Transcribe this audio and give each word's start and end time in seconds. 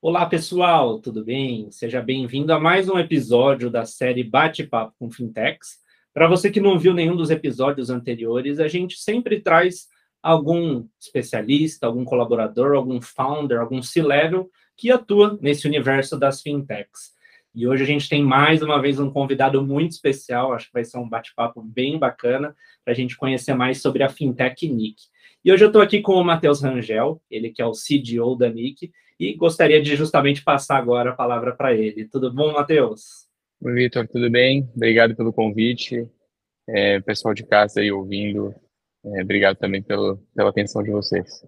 Olá, 0.00 0.24
pessoal, 0.26 1.00
tudo 1.00 1.24
bem? 1.24 1.72
Seja 1.72 2.00
bem-vindo 2.00 2.52
a 2.52 2.60
mais 2.60 2.88
um 2.88 3.00
episódio 3.00 3.68
da 3.68 3.84
série 3.84 4.22
Bate-Papo 4.22 4.94
com 4.96 5.10
Fintechs. 5.10 5.78
Para 6.14 6.28
você 6.28 6.52
que 6.52 6.60
não 6.60 6.78
viu 6.78 6.94
nenhum 6.94 7.16
dos 7.16 7.30
episódios 7.30 7.90
anteriores, 7.90 8.60
a 8.60 8.68
gente 8.68 8.96
sempre 8.96 9.40
traz 9.40 9.88
algum 10.22 10.86
especialista, 11.00 11.88
algum 11.88 12.04
colaborador, 12.04 12.76
algum 12.76 13.00
founder, 13.02 13.58
algum 13.58 13.82
C-level 13.82 14.48
que 14.76 14.88
atua 14.92 15.36
nesse 15.42 15.66
universo 15.66 16.16
das 16.16 16.40
fintechs. 16.42 17.12
E 17.52 17.66
hoje 17.66 17.82
a 17.82 17.86
gente 17.86 18.08
tem 18.08 18.22
mais 18.22 18.62
uma 18.62 18.80
vez 18.80 19.00
um 19.00 19.10
convidado 19.10 19.66
muito 19.66 19.90
especial, 19.90 20.52
acho 20.52 20.68
que 20.68 20.74
vai 20.74 20.84
ser 20.84 20.98
um 20.98 21.08
bate-papo 21.08 21.60
bem 21.60 21.98
bacana 21.98 22.54
para 22.84 22.92
a 22.92 22.96
gente 22.96 23.16
conhecer 23.16 23.52
mais 23.52 23.82
sobre 23.82 24.04
a 24.04 24.08
fintech 24.08 24.68
Nick. 24.68 25.02
E 25.44 25.50
hoje 25.50 25.64
eu 25.64 25.68
estou 25.68 25.82
aqui 25.82 26.00
com 26.00 26.12
o 26.12 26.24
Matheus 26.24 26.62
Rangel, 26.62 27.20
ele 27.28 27.50
que 27.50 27.60
é 27.60 27.66
o 27.66 27.72
CDO 27.72 28.36
da 28.36 28.48
Nick, 28.48 28.92
e 29.18 29.34
gostaria 29.34 29.82
de 29.82 29.96
justamente 29.96 30.42
passar 30.42 30.76
agora 30.76 31.10
a 31.10 31.14
palavra 31.14 31.54
para 31.54 31.74
ele. 31.74 32.08
Tudo 32.08 32.32
bom, 32.32 32.52
Matheus? 32.52 33.26
Oi, 33.60 33.74
Vitor, 33.74 34.06
tudo 34.06 34.30
bem? 34.30 34.70
Obrigado 34.76 35.16
pelo 35.16 35.32
convite. 35.32 36.08
É, 36.68 37.00
pessoal 37.00 37.34
de 37.34 37.44
casa 37.44 37.80
aí 37.80 37.90
ouvindo, 37.90 38.54
é, 39.04 39.22
obrigado 39.22 39.56
também 39.56 39.82
pelo, 39.82 40.18
pela 40.34 40.50
atenção 40.50 40.82
de 40.82 40.90
vocês. 40.90 41.44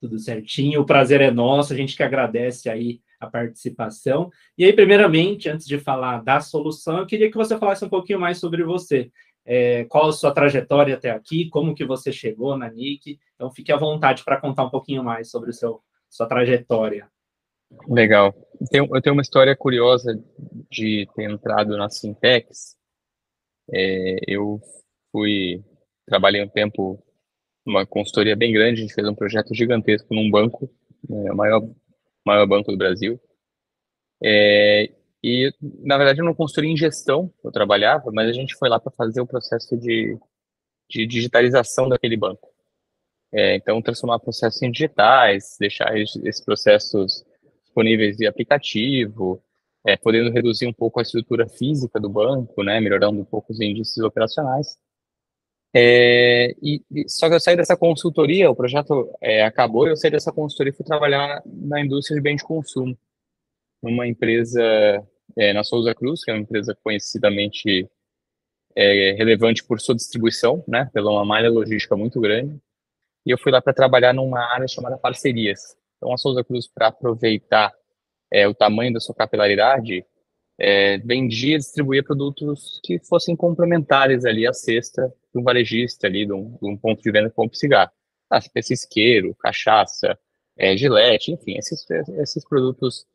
Tudo 0.00 0.18
certinho, 0.18 0.80
o 0.80 0.86
prazer 0.86 1.20
é 1.20 1.30
nosso, 1.30 1.72
a 1.72 1.76
gente 1.76 1.96
que 1.96 2.02
agradece 2.02 2.68
aí 2.68 3.00
a 3.18 3.26
participação. 3.26 4.30
E 4.56 4.64
aí, 4.64 4.72
primeiramente, 4.72 5.48
antes 5.48 5.66
de 5.66 5.78
falar 5.78 6.22
da 6.22 6.40
solução, 6.40 6.98
eu 6.98 7.06
queria 7.06 7.30
que 7.30 7.36
você 7.36 7.58
falasse 7.58 7.84
um 7.84 7.88
pouquinho 7.88 8.20
mais 8.20 8.38
sobre 8.38 8.62
você. 8.62 9.10
É, 9.44 9.84
qual 9.86 10.08
a 10.08 10.12
sua 10.12 10.30
trajetória 10.30 10.94
até 10.94 11.10
aqui, 11.10 11.48
como 11.48 11.74
que 11.74 11.84
você 11.84 12.12
chegou 12.12 12.56
na 12.56 12.70
NIC. 12.70 13.18
Então, 13.34 13.50
fique 13.50 13.72
à 13.72 13.76
vontade 13.76 14.22
para 14.22 14.40
contar 14.40 14.64
um 14.64 14.70
pouquinho 14.70 15.02
mais 15.02 15.30
sobre 15.30 15.50
o 15.50 15.54
seu, 15.54 15.80
sua 16.08 16.26
trajetória. 16.26 17.08
Legal. 17.88 18.34
Eu 18.72 19.00
tenho, 19.02 19.12
uma 19.14 19.22
história 19.22 19.54
curiosa 19.54 20.18
de 20.70 21.06
ter 21.14 21.30
entrado 21.30 21.76
na 21.76 21.88
Sintex. 21.88 22.76
É, 23.70 24.16
eu 24.26 24.60
fui, 25.12 25.62
trabalhei 26.06 26.42
um 26.42 26.48
tempo 26.48 27.02
numa 27.64 27.86
consultoria 27.86 28.34
bem 28.34 28.52
grande, 28.52 28.80
a 28.80 28.82
gente 28.82 28.94
fez 28.94 29.06
um 29.06 29.14
projeto 29.14 29.54
gigantesco 29.54 30.14
num 30.14 30.30
banco, 30.30 30.70
é, 31.10 31.32
o 31.32 31.36
maior 31.36 31.62
maior 32.24 32.46
banco 32.46 32.70
do 32.70 32.78
Brasil. 32.78 33.20
É, 34.22 34.90
e, 35.22 35.52
na 35.60 35.96
verdade, 35.96 36.20
eu 36.20 36.24
não 36.24 36.34
construí 36.34 36.68
em 36.68 36.76
gestão, 36.76 37.32
eu 37.42 37.50
trabalhava, 37.50 38.10
mas 38.12 38.28
a 38.28 38.32
gente 38.32 38.54
foi 38.54 38.68
lá 38.68 38.78
para 38.78 38.92
fazer 38.92 39.20
o 39.20 39.26
processo 39.26 39.76
de, 39.76 40.16
de 40.88 41.06
digitalização 41.06 41.88
daquele 41.88 42.16
banco. 42.16 42.48
É, 43.32 43.56
então, 43.56 43.82
transformar 43.82 44.18
processos 44.18 44.62
em 44.62 44.70
digitais, 44.70 45.56
deixar 45.60 45.98
esses 45.98 46.40
processos 46.40 47.24
disponíveis 47.62 48.16
via 48.16 48.30
aplicativo, 48.30 49.42
é, 49.86 49.96
podendo 49.96 50.30
reduzir 50.30 50.66
um 50.66 50.72
pouco 50.72 50.98
a 50.98 51.02
estrutura 51.02 51.48
física 51.48 52.00
do 52.00 52.08
banco, 52.08 52.62
né, 52.62 52.80
melhorando 52.80 53.20
um 53.20 53.24
pouco 53.24 53.52
os 53.52 53.60
índices 53.60 53.98
operacionais. 53.98 54.78
É, 55.74 56.54
e, 56.62 56.82
só 57.06 57.28
que 57.28 57.34
eu 57.34 57.40
saí 57.40 57.56
dessa 57.56 57.76
consultoria, 57.76 58.50
o 58.50 58.56
projeto 58.56 59.10
é, 59.20 59.44
acabou, 59.44 59.86
eu 59.86 59.96
saí 59.96 60.10
dessa 60.10 60.32
consultoria 60.32 60.72
e 60.72 60.76
fui 60.76 60.84
trabalhar 60.84 61.42
na 61.46 61.80
indústria 61.80 62.16
de 62.16 62.22
bem 62.22 62.36
de 62.36 62.42
consumo, 62.42 62.96
numa 63.82 64.06
empresa 64.06 64.62
é, 65.36 65.52
na 65.52 65.62
Souza 65.62 65.94
Cruz, 65.94 66.24
que 66.24 66.30
é 66.30 66.34
uma 66.34 66.40
empresa 66.40 66.76
conhecidamente 66.82 67.88
é, 68.74 69.12
relevante 69.12 69.62
por 69.64 69.80
sua 69.80 69.94
distribuição, 69.94 70.64
né, 70.66 70.90
pela 70.92 71.10
uma 71.10 71.24
malha 71.24 71.50
logística 71.50 71.96
muito 71.96 72.20
grande. 72.20 72.58
E 73.26 73.30
eu 73.30 73.38
fui 73.38 73.52
lá 73.52 73.60
para 73.60 73.72
trabalhar 73.72 74.12
numa 74.12 74.40
área 74.40 74.66
chamada 74.68 74.96
parcerias. 74.96 75.76
Então, 75.96 76.12
a 76.12 76.18
Souza 76.18 76.44
Cruz, 76.44 76.66
para 76.66 76.88
aproveitar 76.88 77.72
é, 78.32 78.46
o 78.46 78.54
tamanho 78.54 78.92
da 78.92 79.00
sua 79.00 79.14
capilaridade, 79.14 80.04
é, 80.58 80.98
vendia 80.98 81.54
e 81.54 81.58
distribuía 81.58 82.02
produtos 82.02 82.80
que 82.84 82.98
fossem 83.00 83.36
complementares 83.36 84.24
ali 84.24 84.46
à 84.46 84.52
cesta 84.52 85.12
de 85.32 85.40
um 85.40 85.42
varejista 85.42 86.06
ali, 86.06 86.26
de 86.26 86.32
um, 86.32 86.56
de 86.60 86.68
um 86.68 86.76
ponto 86.76 87.02
de 87.02 87.10
venda 87.10 87.30
como 87.30 87.54
cigarro. 87.54 87.92
Ah, 88.30 88.40
isqueiro, 88.56 89.34
cachaça, 89.36 90.18
é, 90.56 90.76
gilete, 90.76 91.32
enfim, 91.32 91.56
esses, 91.56 91.86
esses 92.18 92.44
produtos 92.44 93.06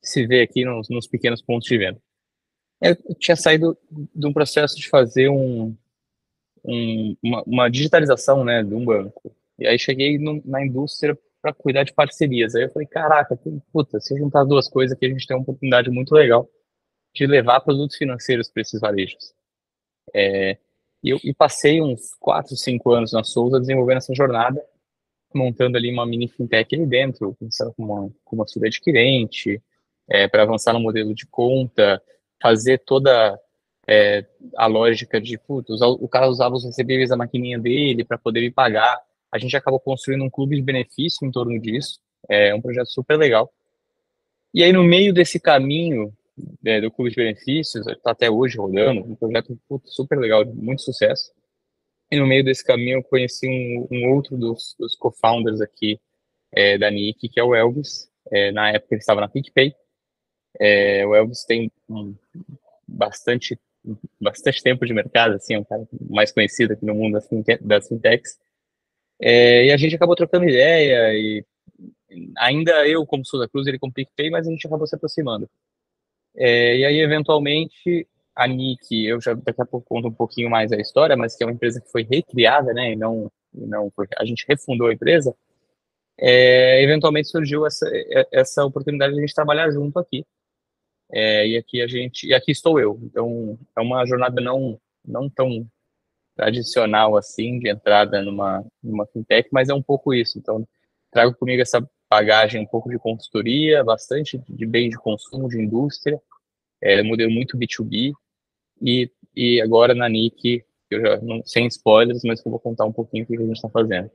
que 0.00 0.08
se 0.08 0.26
vê 0.26 0.42
aqui 0.42 0.64
nos, 0.64 0.88
nos 0.88 1.06
pequenos 1.06 1.42
pontos 1.42 1.68
de 1.68 1.78
venda. 1.78 2.00
Eu 2.80 2.96
tinha 3.18 3.36
saído 3.36 3.76
de 3.90 4.26
um 4.26 4.32
processo 4.32 4.76
de 4.76 4.88
fazer 4.88 5.28
um, 5.28 5.76
um, 6.64 7.16
uma, 7.22 7.42
uma, 7.42 7.68
digitalização 7.70 8.44
né, 8.44 8.62
de 8.62 8.74
um 8.74 8.84
banco. 8.84 9.34
E 9.60 9.66
aí 9.66 9.78
cheguei 9.78 10.18
no, 10.18 10.42
na 10.44 10.64
indústria 10.64 11.16
para 11.40 11.52
cuidar 11.52 11.84
de 11.84 11.92
parcerias. 11.92 12.54
Aí 12.54 12.64
eu 12.64 12.70
falei, 12.70 12.88
caraca, 12.88 13.38
puta, 13.72 14.00
se 14.00 14.16
juntar 14.16 14.44
duas 14.44 14.68
coisas 14.68 14.96
aqui, 14.96 15.06
a 15.06 15.08
gente 15.10 15.26
tem 15.26 15.36
uma 15.36 15.42
oportunidade 15.42 15.90
muito 15.90 16.12
legal 16.14 16.48
de 17.14 17.26
levar 17.26 17.60
produtos 17.60 17.96
financeiros 17.96 18.50
para 18.50 18.62
esses 18.62 18.80
varejos. 18.80 19.34
É, 20.14 20.56
e 21.02 21.10
eu 21.10 21.18
e 21.22 21.34
passei 21.34 21.80
uns 21.80 22.14
4, 22.20 22.56
5 22.56 22.92
anos 22.92 23.12
na 23.12 23.24
Souza 23.24 23.60
desenvolvendo 23.60 23.98
essa 23.98 24.14
jornada, 24.14 24.62
montando 25.34 25.76
ali 25.76 25.90
uma 25.92 26.06
mini 26.06 26.28
fintech 26.28 26.74
ali 26.74 26.86
dentro, 26.86 27.34
começando 27.38 27.72
com 27.74 27.84
uma, 27.84 28.10
uma 28.30 28.46
subadquirente, 28.46 29.56
adquirente, 29.56 29.62
é, 30.08 30.28
para 30.28 30.42
avançar 30.42 30.72
no 30.72 30.80
modelo 30.80 31.14
de 31.14 31.26
conta, 31.26 32.02
fazer 32.42 32.78
toda 32.78 33.38
é, 33.86 34.26
a 34.56 34.66
lógica 34.66 35.20
de, 35.20 35.38
putz, 35.38 35.80
o 35.80 36.08
cara 36.08 36.28
usava 36.28 36.54
os 36.54 36.64
recebíveis 36.64 37.10
da 37.10 37.16
maquininha 37.16 37.58
dele 37.58 38.04
para 38.04 38.18
poder 38.18 38.40
me 38.40 38.50
pagar. 38.50 39.00
A 39.32 39.38
gente 39.38 39.56
acabou 39.56 39.80
construindo 39.80 40.24
um 40.24 40.30
clube 40.30 40.56
de 40.56 40.62
benefício 40.62 41.26
em 41.26 41.30
torno 41.30 41.58
disso, 41.60 42.00
é 42.28 42.54
um 42.54 42.60
projeto 42.60 42.88
super 42.88 43.16
legal. 43.16 43.52
E 44.52 44.62
aí, 44.62 44.72
no 44.72 44.82
meio 44.82 45.12
desse 45.14 45.38
caminho, 45.38 46.12
é, 46.64 46.80
do 46.80 46.90
Clube 46.90 47.10
de 47.10 47.16
Benefícios, 47.16 47.86
está 47.86 48.10
até 48.12 48.30
hoje 48.30 48.56
rodando, 48.56 49.00
um 49.00 49.14
projeto 49.14 49.58
super 49.84 50.18
legal, 50.18 50.44
de 50.44 50.52
muito 50.52 50.82
sucesso. 50.82 51.32
E 52.10 52.18
no 52.18 52.26
meio 52.26 52.44
desse 52.44 52.64
caminho 52.64 52.98
eu 52.98 53.04
conheci 53.04 53.48
um, 53.48 53.86
um 53.90 54.10
outro 54.10 54.36
dos, 54.36 54.74
dos 54.78 54.96
co-founders 54.96 55.60
aqui 55.60 56.00
é, 56.52 56.76
da 56.76 56.90
Nick, 56.90 57.28
que 57.28 57.38
é 57.38 57.44
o 57.44 57.54
Elvis. 57.54 58.10
É, 58.30 58.50
na 58.50 58.70
época 58.70 58.94
ele 58.94 59.00
estava 59.00 59.20
na 59.20 59.28
PicPay. 59.28 59.74
É, 60.58 61.06
o 61.06 61.14
Elvis 61.14 61.44
tem 61.44 61.70
um, 61.88 62.14
bastante, 62.86 63.58
bastante 64.20 64.62
tempo 64.62 64.84
de 64.84 64.92
mercado, 64.92 65.34
assim, 65.34 65.54
é 65.54 65.58
um 65.58 65.64
cara 65.64 65.86
mais 66.08 66.32
conhecido 66.32 66.72
aqui 66.72 66.84
no 66.84 66.94
mundo 66.94 67.18
das 67.60 67.86
fintechs. 67.88 68.38
É, 69.20 69.66
e 69.66 69.72
a 69.72 69.76
gente 69.76 69.94
acabou 69.94 70.16
trocando 70.16 70.48
ideia 70.48 71.12
e 71.14 71.44
ainda 72.38 72.86
eu 72.88 73.06
como 73.06 73.24
Souza 73.24 73.48
Cruz, 73.48 73.66
ele 73.66 73.78
como 73.78 73.92
PicPay, 73.92 74.30
mas 74.30 74.46
a 74.46 74.50
gente 74.50 74.66
acabou 74.66 74.86
se 74.86 74.94
aproximando. 74.94 75.48
É, 76.36 76.78
e 76.78 76.84
aí, 76.84 77.00
eventualmente, 77.00 78.08
a 78.34 78.46
Nick, 78.46 79.04
eu 79.04 79.20
já 79.20 79.34
daqui 79.34 79.60
a 79.60 79.66
pouco 79.66 79.86
conto 79.86 80.08
um 80.08 80.12
pouquinho 80.12 80.48
mais 80.50 80.72
a 80.72 80.76
história, 80.76 81.16
mas 81.16 81.36
que 81.36 81.42
é 81.42 81.46
uma 81.46 81.52
empresa 81.52 81.80
que 81.80 81.90
foi 81.90 82.02
recriada, 82.02 82.72
né, 82.72 82.92
e 82.92 82.96
não, 82.96 83.30
não 83.52 83.92
a 84.16 84.24
gente 84.24 84.44
refundou 84.48 84.88
a 84.88 84.94
empresa, 84.94 85.34
é, 86.18 86.82
eventualmente 86.82 87.28
surgiu 87.28 87.66
essa, 87.66 87.90
essa 88.30 88.64
oportunidade 88.64 89.14
de 89.14 89.18
a 89.18 89.22
gente 89.22 89.34
trabalhar 89.34 89.70
junto 89.70 89.98
aqui. 89.98 90.24
É, 91.12 91.46
e 91.48 91.56
aqui 91.56 91.82
a 91.82 91.88
gente, 91.88 92.26
e 92.26 92.34
aqui 92.34 92.52
estou 92.52 92.78
eu. 92.78 92.98
Então, 93.02 93.58
é 93.76 93.80
uma 93.80 94.06
jornada 94.06 94.40
não, 94.40 94.78
não 95.04 95.28
tão 95.28 95.66
tradicional 96.36 97.16
assim, 97.16 97.58
de 97.58 97.68
entrada 97.68 98.22
numa, 98.22 98.64
numa 98.82 99.06
fintech, 99.06 99.48
mas 99.52 99.68
é 99.68 99.74
um 99.74 99.82
pouco 99.82 100.14
isso. 100.14 100.38
Então, 100.38 100.66
trago 101.10 101.34
comigo 101.34 101.60
essa 101.62 101.86
bagagem 102.10 102.60
um 102.60 102.66
pouco 102.66 102.88
de 102.88 102.98
consultoria, 102.98 103.84
bastante 103.84 104.42
de 104.48 104.66
bem 104.66 104.88
de 104.88 104.96
consumo, 104.96 105.48
de 105.48 105.60
indústria, 105.60 106.20
é, 106.80 107.02
modelo 107.02 107.30
muito 107.30 107.56
B2B, 107.56 108.12
e, 108.82 109.10
e 109.36 109.60
agora 109.60 109.94
na 109.94 110.08
NIC, 110.08 110.64
eu 110.90 111.00
já 111.00 111.20
não, 111.20 111.42
sem 111.44 111.66
spoilers, 111.66 112.22
mas 112.24 112.44
eu 112.44 112.50
vou 112.50 112.58
contar 112.58 112.84
um 112.84 112.92
pouquinho 112.92 113.24
o 113.24 113.26
que 113.26 113.36
a 113.36 113.40
gente 113.40 113.52
está 113.52 113.68
fazendo. 113.68 114.10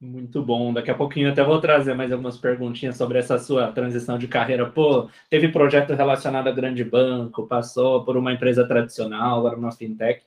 Muito 0.00 0.42
bom. 0.42 0.72
Daqui 0.72 0.90
a 0.90 0.94
pouquinho 0.94 1.30
até 1.30 1.42
vou 1.42 1.60
trazer 1.60 1.94
mais 1.94 2.12
algumas 2.12 2.36
perguntinhas 2.36 2.96
sobre 2.96 3.18
essa 3.18 3.38
sua 3.38 3.72
transição 3.72 4.18
de 4.18 4.28
carreira. 4.28 4.68
Pô, 4.68 5.08
teve 5.30 5.48
projeto 5.48 5.94
relacionado 5.94 6.48
a 6.48 6.52
grande 6.52 6.84
banco, 6.84 7.46
passou 7.46 8.04
por 8.04 8.16
uma 8.16 8.32
empresa 8.32 8.66
tradicional, 8.66 9.38
agora 9.38 9.56
uma 9.56 9.72
fintech. 9.72 10.22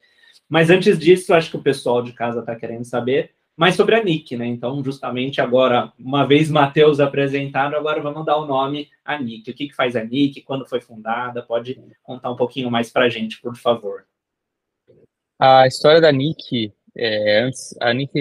Mas 0.49 0.69
antes 0.69 0.97
disso, 0.97 1.33
acho 1.33 1.51
que 1.51 1.57
o 1.57 1.63
pessoal 1.63 2.01
de 2.01 2.13
casa 2.13 2.39
está 2.39 2.55
querendo 2.55 2.85
saber 2.85 3.31
mas 3.57 3.73
sobre 3.73 3.95
a 3.95 4.03
Nick, 4.03 4.37
né? 4.37 4.45
Então, 4.45 4.83
justamente 4.83 5.41
agora, 5.41 5.91
uma 5.97 6.27
vez 6.27 6.47
Matheus 6.47 6.99
apresentado, 6.99 7.75
agora 7.75 7.99
vamos 7.99 8.23
dar 8.23 8.37
o 8.37 8.45
nome 8.45 8.87
à 9.03 9.19
Nick. 9.19 9.49
O 9.49 9.55
que, 9.55 9.69
que 9.69 9.75
faz 9.75 9.95
a 9.95 10.03
Nick? 10.03 10.43
Quando 10.43 10.67
foi 10.67 10.79
fundada? 10.79 11.41
Pode 11.41 11.81
contar 12.03 12.31
um 12.31 12.35
pouquinho 12.35 12.69
mais 12.69 12.91
para 12.91 13.05
a 13.05 13.09
gente, 13.09 13.41
por 13.41 13.57
favor. 13.57 14.05
A 15.39 15.65
história 15.65 15.99
da 15.99 16.11
Nick, 16.11 16.71
é, 16.95 17.41
antes, 17.41 17.75
a 17.81 17.91
Nick 17.95 18.11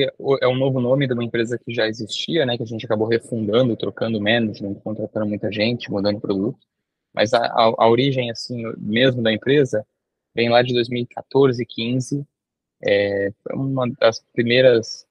é 0.40 0.48
um 0.48 0.56
novo 0.56 0.80
nome 0.80 1.06
de 1.06 1.12
uma 1.12 1.24
empresa 1.24 1.58
que 1.62 1.74
já 1.74 1.86
existia, 1.86 2.46
né? 2.46 2.56
Que 2.56 2.62
a 2.62 2.66
gente 2.66 2.86
acabou 2.86 3.06
refundando, 3.06 3.76
trocando 3.76 4.18
management, 4.18 4.76
contratando 4.76 5.26
muita 5.26 5.52
gente, 5.52 5.90
mudando 5.90 6.18
produto. 6.18 6.58
Mas 7.12 7.34
a, 7.34 7.44
a, 7.44 7.74
a 7.76 7.88
origem, 7.90 8.30
assim, 8.30 8.62
mesmo 8.78 9.22
da 9.22 9.30
empresa, 9.30 9.86
vem 10.36 10.50
lá 10.50 10.62
de 10.62 10.74
2014, 10.74 11.64
15. 11.64 12.24
É, 12.84 13.32
uma 13.52 13.88
das 13.98 14.20
primeiras 14.34 15.06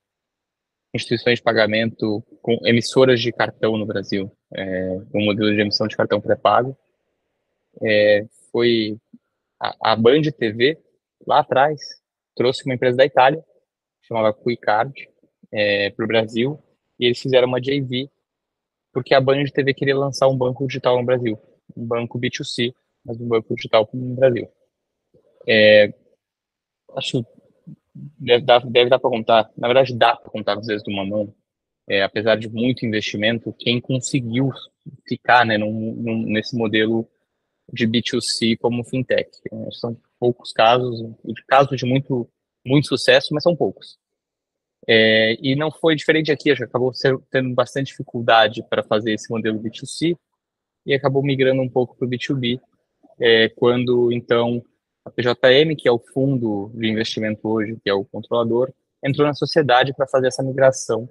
instituições 0.93 1.39
de 1.39 1.43
pagamento 1.43 2.23
com 2.41 2.57
emissoras 2.63 3.19
de 3.19 3.31
cartão 3.33 3.75
no 3.75 3.85
Brasil. 3.85 4.31
é, 4.53 4.97
um 5.13 5.25
modelo 5.25 5.53
de 5.53 5.59
emissão 5.59 5.87
de 5.87 5.97
cartão 5.97 6.21
pré-pago. 6.21 6.77
É, 7.81 8.25
foi 8.51 8.97
a, 9.59 9.91
a 9.91 9.95
Band 9.95 10.21
TV, 10.37 10.77
lá 11.27 11.39
atrás, 11.39 11.81
trouxe 12.35 12.63
uma 12.65 12.75
empresa 12.75 12.95
da 12.95 13.05
Itália, 13.05 13.43
chamava 14.03 14.31
QuiCard, 14.31 14.93
é, 15.51 15.89
para 15.89 16.05
o 16.05 16.07
Brasil, 16.07 16.59
e 16.99 17.05
eles 17.05 17.19
fizeram 17.19 17.47
uma 17.47 17.59
JV, 17.59 18.09
porque 18.93 19.13
a 19.13 19.19
Band 19.19 19.43
TV 19.45 19.73
queria 19.73 19.97
lançar 19.97 20.27
um 20.27 20.37
banco 20.37 20.65
digital 20.67 20.97
no 20.97 21.05
Brasil, 21.05 21.37
um 21.75 21.85
banco 21.85 22.19
B2C, 22.19 22.73
mas 23.03 23.19
um 23.19 23.27
banco 23.27 23.53
digital 23.55 23.89
no 23.93 24.15
Brasil. 24.15 24.49
É, 25.47 25.93
acho 26.95 27.25
deve 27.95 28.43
dar, 28.43 28.65
deve 28.65 28.89
dar 28.89 28.99
para 28.99 29.09
contar, 29.09 29.49
na 29.57 29.67
verdade 29.67 29.95
dá 29.95 30.15
para 30.15 30.29
contar 30.29 30.57
às 30.57 30.67
vezes 30.67 30.83
de 30.83 30.91
uma 30.91 31.05
mão, 31.05 31.33
é, 31.87 32.03
apesar 32.03 32.35
de 32.35 32.49
muito 32.49 32.85
investimento, 32.85 33.53
quem 33.57 33.79
conseguiu 33.79 34.49
ficar 35.07 35.45
né, 35.45 35.57
num, 35.57 35.93
num, 35.93 36.23
nesse 36.23 36.55
modelo 36.55 37.07
de 37.71 37.87
B2C 37.87 38.57
como 38.57 38.83
fintech. 38.83 39.29
É, 39.51 39.71
são 39.71 39.97
poucos 40.19 40.51
casos, 40.51 41.01
casos 41.47 41.77
de 41.77 41.85
muito, 41.85 42.29
muito 42.65 42.87
sucesso, 42.87 43.33
mas 43.33 43.43
são 43.43 43.55
poucos. 43.55 43.97
É, 44.87 45.35
e 45.41 45.55
não 45.55 45.71
foi 45.71 45.95
diferente 45.95 46.31
aqui, 46.31 46.51
acabou 46.51 46.93
ser, 46.93 47.17
tendo 47.31 47.53
bastante 47.55 47.87
dificuldade 47.87 48.63
para 48.69 48.83
fazer 48.83 49.13
esse 49.13 49.31
modelo 49.31 49.59
B2C 49.59 50.15
e 50.85 50.93
acabou 50.93 51.23
migrando 51.23 51.61
um 51.61 51.69
pouco 51.69 51.95
para 51.95 52.05
o 52.05 52.09
B2B, 52.09 52.59
é, 53.19 53.49
quando 53.49 54.11
então 54.11 54.63
a 55.05 55.11
PJM, 55.11 55.75
que 55.77 55.87
é 55.87 55.91
o 55.91 55.99
fundo 55.99 56.71
de 56.73 56.87
investimento 56.87 57.47
hoje, 57.47 57.77
que 57.83 57.89
é 57.89 57.93
o 57.93 58.03
controlador, 58.03 58.73
entrou 59.03 59.27
na 59.27 59.35
sociedade 59.35 59.93
para 59.93 60.07
fazer 60.07 60.27
essa 60.27 60.41
migração 60.41 61.07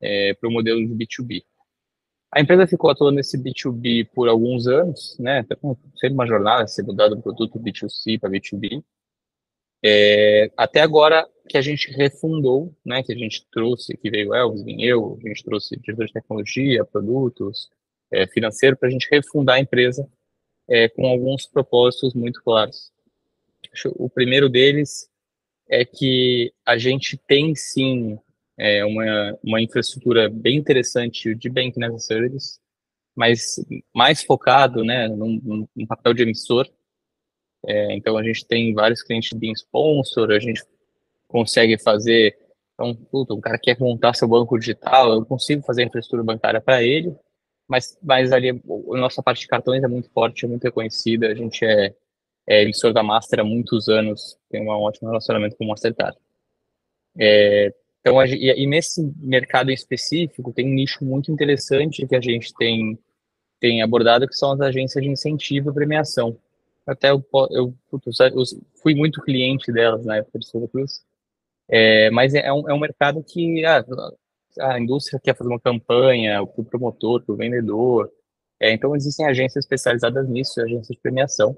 é, 0.00 0.34
para 0.34 0.48
o 0.48 0.52
modelo 0.52 0.86
de 0.86 0.94
B2B. 0.94 1.42
A 2.30 2.40
empresa 2.40 2.66
ficou 2.66 2.90
atuando 2.90 3.16
nesse 3.16 3.38
B2B 3.38 4.10
por 4.12 4.28
alguns 4.28 4.66
anos, 4.66 5.16
né? 5.18 5.46
Sempre 5.98 6.14
uma 6.14 6.26
jornada, 6.26 6.66
ser 6.66 6.82
mudado 6.82 7.14
do 7.14 7.22
produto 7.22 7.58
B2C 7.58 8.20
para 8.20 8.28
B2B. 8.28 8.82
É, 9.82 10.50
até 10.56 10.80
agora 10.80 11.26
que 11.48 11.56
a 11.56 11.62
gente 11.62 11.90
refundou, 11.92 12.74
né? 12.84 13.02
Que 13.02 13.12
a 13.12 13.16
gente 13.16 13.46
trouxe, 13.50 13.96
que 13.96 14.10
veio 14.10 14.34
Elvis, 14.34 14.64
vim 14.64 14.82
eu, 14.82 15.18
a 15.24 15.28
gente 15.28 15.44
trouxe 15.44 15.76
diretor 15.76 16.06
de 16.06 16.12
tecnologia, 16.12 16.84
produtos, 16.84 17.70
é, 18.10 18.26
financeiro, 18.26 18.76
para 18.76 18.88
a 18.88 18.92
gente 18.92 19.08
refundar 19.10 19.56
a 19.56 19.60
empresa 19.60 20.06
é, 20.68 20.88
com 20.88 21.06
alguns 21.06 21.46
propósitos 21.46 22.14
muito 22.14 22.42
claros. 22.42 22.92
O 23.96 24.08
primeiro 24.08 24.48
deles 24.48 25.08
é 25.68 25.84
que 25.84 26.52
a 26.64 26.76
gente 26.76 27.16
tem 27.16 27.54
sim 27.54 28.18
é, 28.58 28.84
uma, 28.84 29.38
uma 29.42 29.62
infraestrutura 29.62 30.28
bem 30.28 30.56
interessante 30.56 31.34
de 31.34 31.48
Banking 31.48 31.84
as 31.84 31.94
a 31.94 31.98
Service, 31.98 32.58
mas 33.14 33.64
mais 33.94 34.22
focado 34.22 34.84
né, 34.84 35.08
num, 35.08 35.66
num 35.74 35.86
papel 35.86 36.14
de 36.14 36.22
emissor. 36.22 36.68
É, 37.66 37.94
então 37.94 38.16
a 38.16 38.22
gente 38.22 38.46
tem 38.46 38.74
vários 38.74 39.02
clientes 39.02 39.30
de 39.38 39.52
sponsor, 39.52 40.30
a 40.30 40.38
gente 40.38 40.62
consegue 41.28 41.78
fazer. 41.78 42.36
Então, 42.74 42.94
puta, 42.94 43.34
o 43.34 43.40
cara 43.40 43.58
quer 43.58 43.78
montar 43.78 44.14
seu 44.14 44.28
banco 44.28 44.58
digital, 44.58 45.12
eu 45.14 45.24
consigo 45.24 45.62
fazer 45.62 45.82
a 45.82 45.86
infraestrutura 45.86 46.24
bancária 46.24 46.60
para 46.60 46.82
ele, 46.82 47.14
mas, 47.68 47.96
mas 48.02 48.32
ali 48.32 48.50
a 48.50 48.98
nossa 48.98 49.22
parte 49.22 49.40
de 49.40 49.48
cartões 49.48 49.82
é 49.82 49.88
muito 49.88 50.10
forte, 50.10 50.44
é 50.44 50.48
muito 50.48 50.64
reconhecida, 50.64 51.28
a 51.28 51.34
gente 51.34 51.64
é 51.64 51.94
é 52.46 52.62
emissor 52.62 52.92
da 52.92 53.02
Master 53.02 53.40
há 53.40 53.44
muitos 53.44 53.88
anos, 53.88 54.36
tem 54.50 54.62
um 54.62 54.68
ótimo 54.68 55.08
relacionamento 55.08 55.56
com 55.56 55.64
o 55.64 55.68
Mastercard. 55.68 56.16
É, 57.18 57.72
então, 58.00 58.22
e, 58.26 58.62
e, 58.62 58.66
nesse 58.66 59.02
mercado 59.16 59.70
em 59.70 59.74
específico, 59.74 60.52
tem 60.52 60.66
um 60.66 60.74
nicho 60.74 61.04
muito 61.04 61.32
interessante 61.32 62.06
que 62.06 62.14
a 62.14 62.20
gente 62.20 62.52
tem, 62.54 62.98
tem 63.58 63.82
abordado, 63.82 64.28
que 64.28 64.34
são 64.34 64.52
as 64.52 64.60
agências 64.60 65.02
de 65.02 65.10
incentivo 65.10 65.70
e 65.70 65.74
premiação. 65.74 66.36
Até 66.86 67.10
eu, 67.10 67.24
eu, 67.50 67.74
eu 67.90 68.42
fui 68.82 68.94
muito 68.94 69.22
cliente 69.22 69.72
delas 69.72 70.04
na 70.04 70.16
época 70.18 70.38
de 70.38 70.46
Santa 70.46 70.68
Cruz, 70.68 71.02
é, 71.68 72.10
mas 72.10 72.34
é 72.34 72.52
um, 72.52 72.68
é 72.68 72.74
um 72.74 72.78
mercado 72.78 73.24
que 73.24 73.64
ah, 73.64 73.82
a 74.60 74.78
indústria 74.78 75.18
quer 75.18 75.34
fazer 75.34 75.48
uma 75.48 75.60
campanha, 75.60 76.42
o 76.42 76.64
promotor, 76.64 77.24
o 77.26 77.36
vendedor, 77.36 78.12
é, 78.60 78.72
então 78.72 78.94
existem 78.94 79.26
agências 79.26 79.64
especializadas 79.64 80.28
nisso, 80.28 80.60
agências 80.60 80.88
de 80.88 81.00
premiação, 81.00 81.56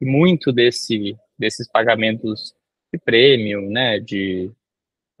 e 0.00 0.04
muito 0.04 0.52
desse, 0.52 1.16
desses 1.38 1.68
pagamentos 1.68 2.54
de 2.92 2.98
prêmio, 2.98 3.62
né, 3.62 3.98
de, 3.98 4.50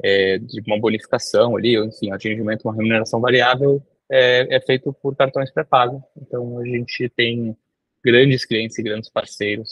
é, 0.02 0.38
de 0.38 0.60
uma 0.66 0.78
bonificação 0.78 1.56
ali, 1.56 1.78
ou 1.78 1.86
enfim, 1.86 2.10
atingimento 2.10 2.62
de 2.62 2.68
uma 2.68 2.74
remuneração 2.74 3.20
variável, 3.20 3.82
é, 4.10 4.56
é 4.56 4.60
feito 4.60 4.92
por 4.92 5.16
cartões 5.16 5.50
pré-pago. 5.50 6.02
Então, 6.16 6.58
a 6.58 6.64
gente 6.64 7.08
tem 7.10 7.56
grandes 8.04 8.44
clientes 8.44 8.78
e 8.78 8.82
grandes 8.82 9.10
parceiros 9.10 9.68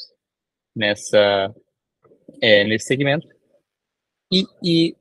nessa, 0.75 1.55
é, 2.41 2.65
nesse 2.65 2.87
segmento. 2.87 3.29
E, 4.33 4.47
e, 4.65 4.97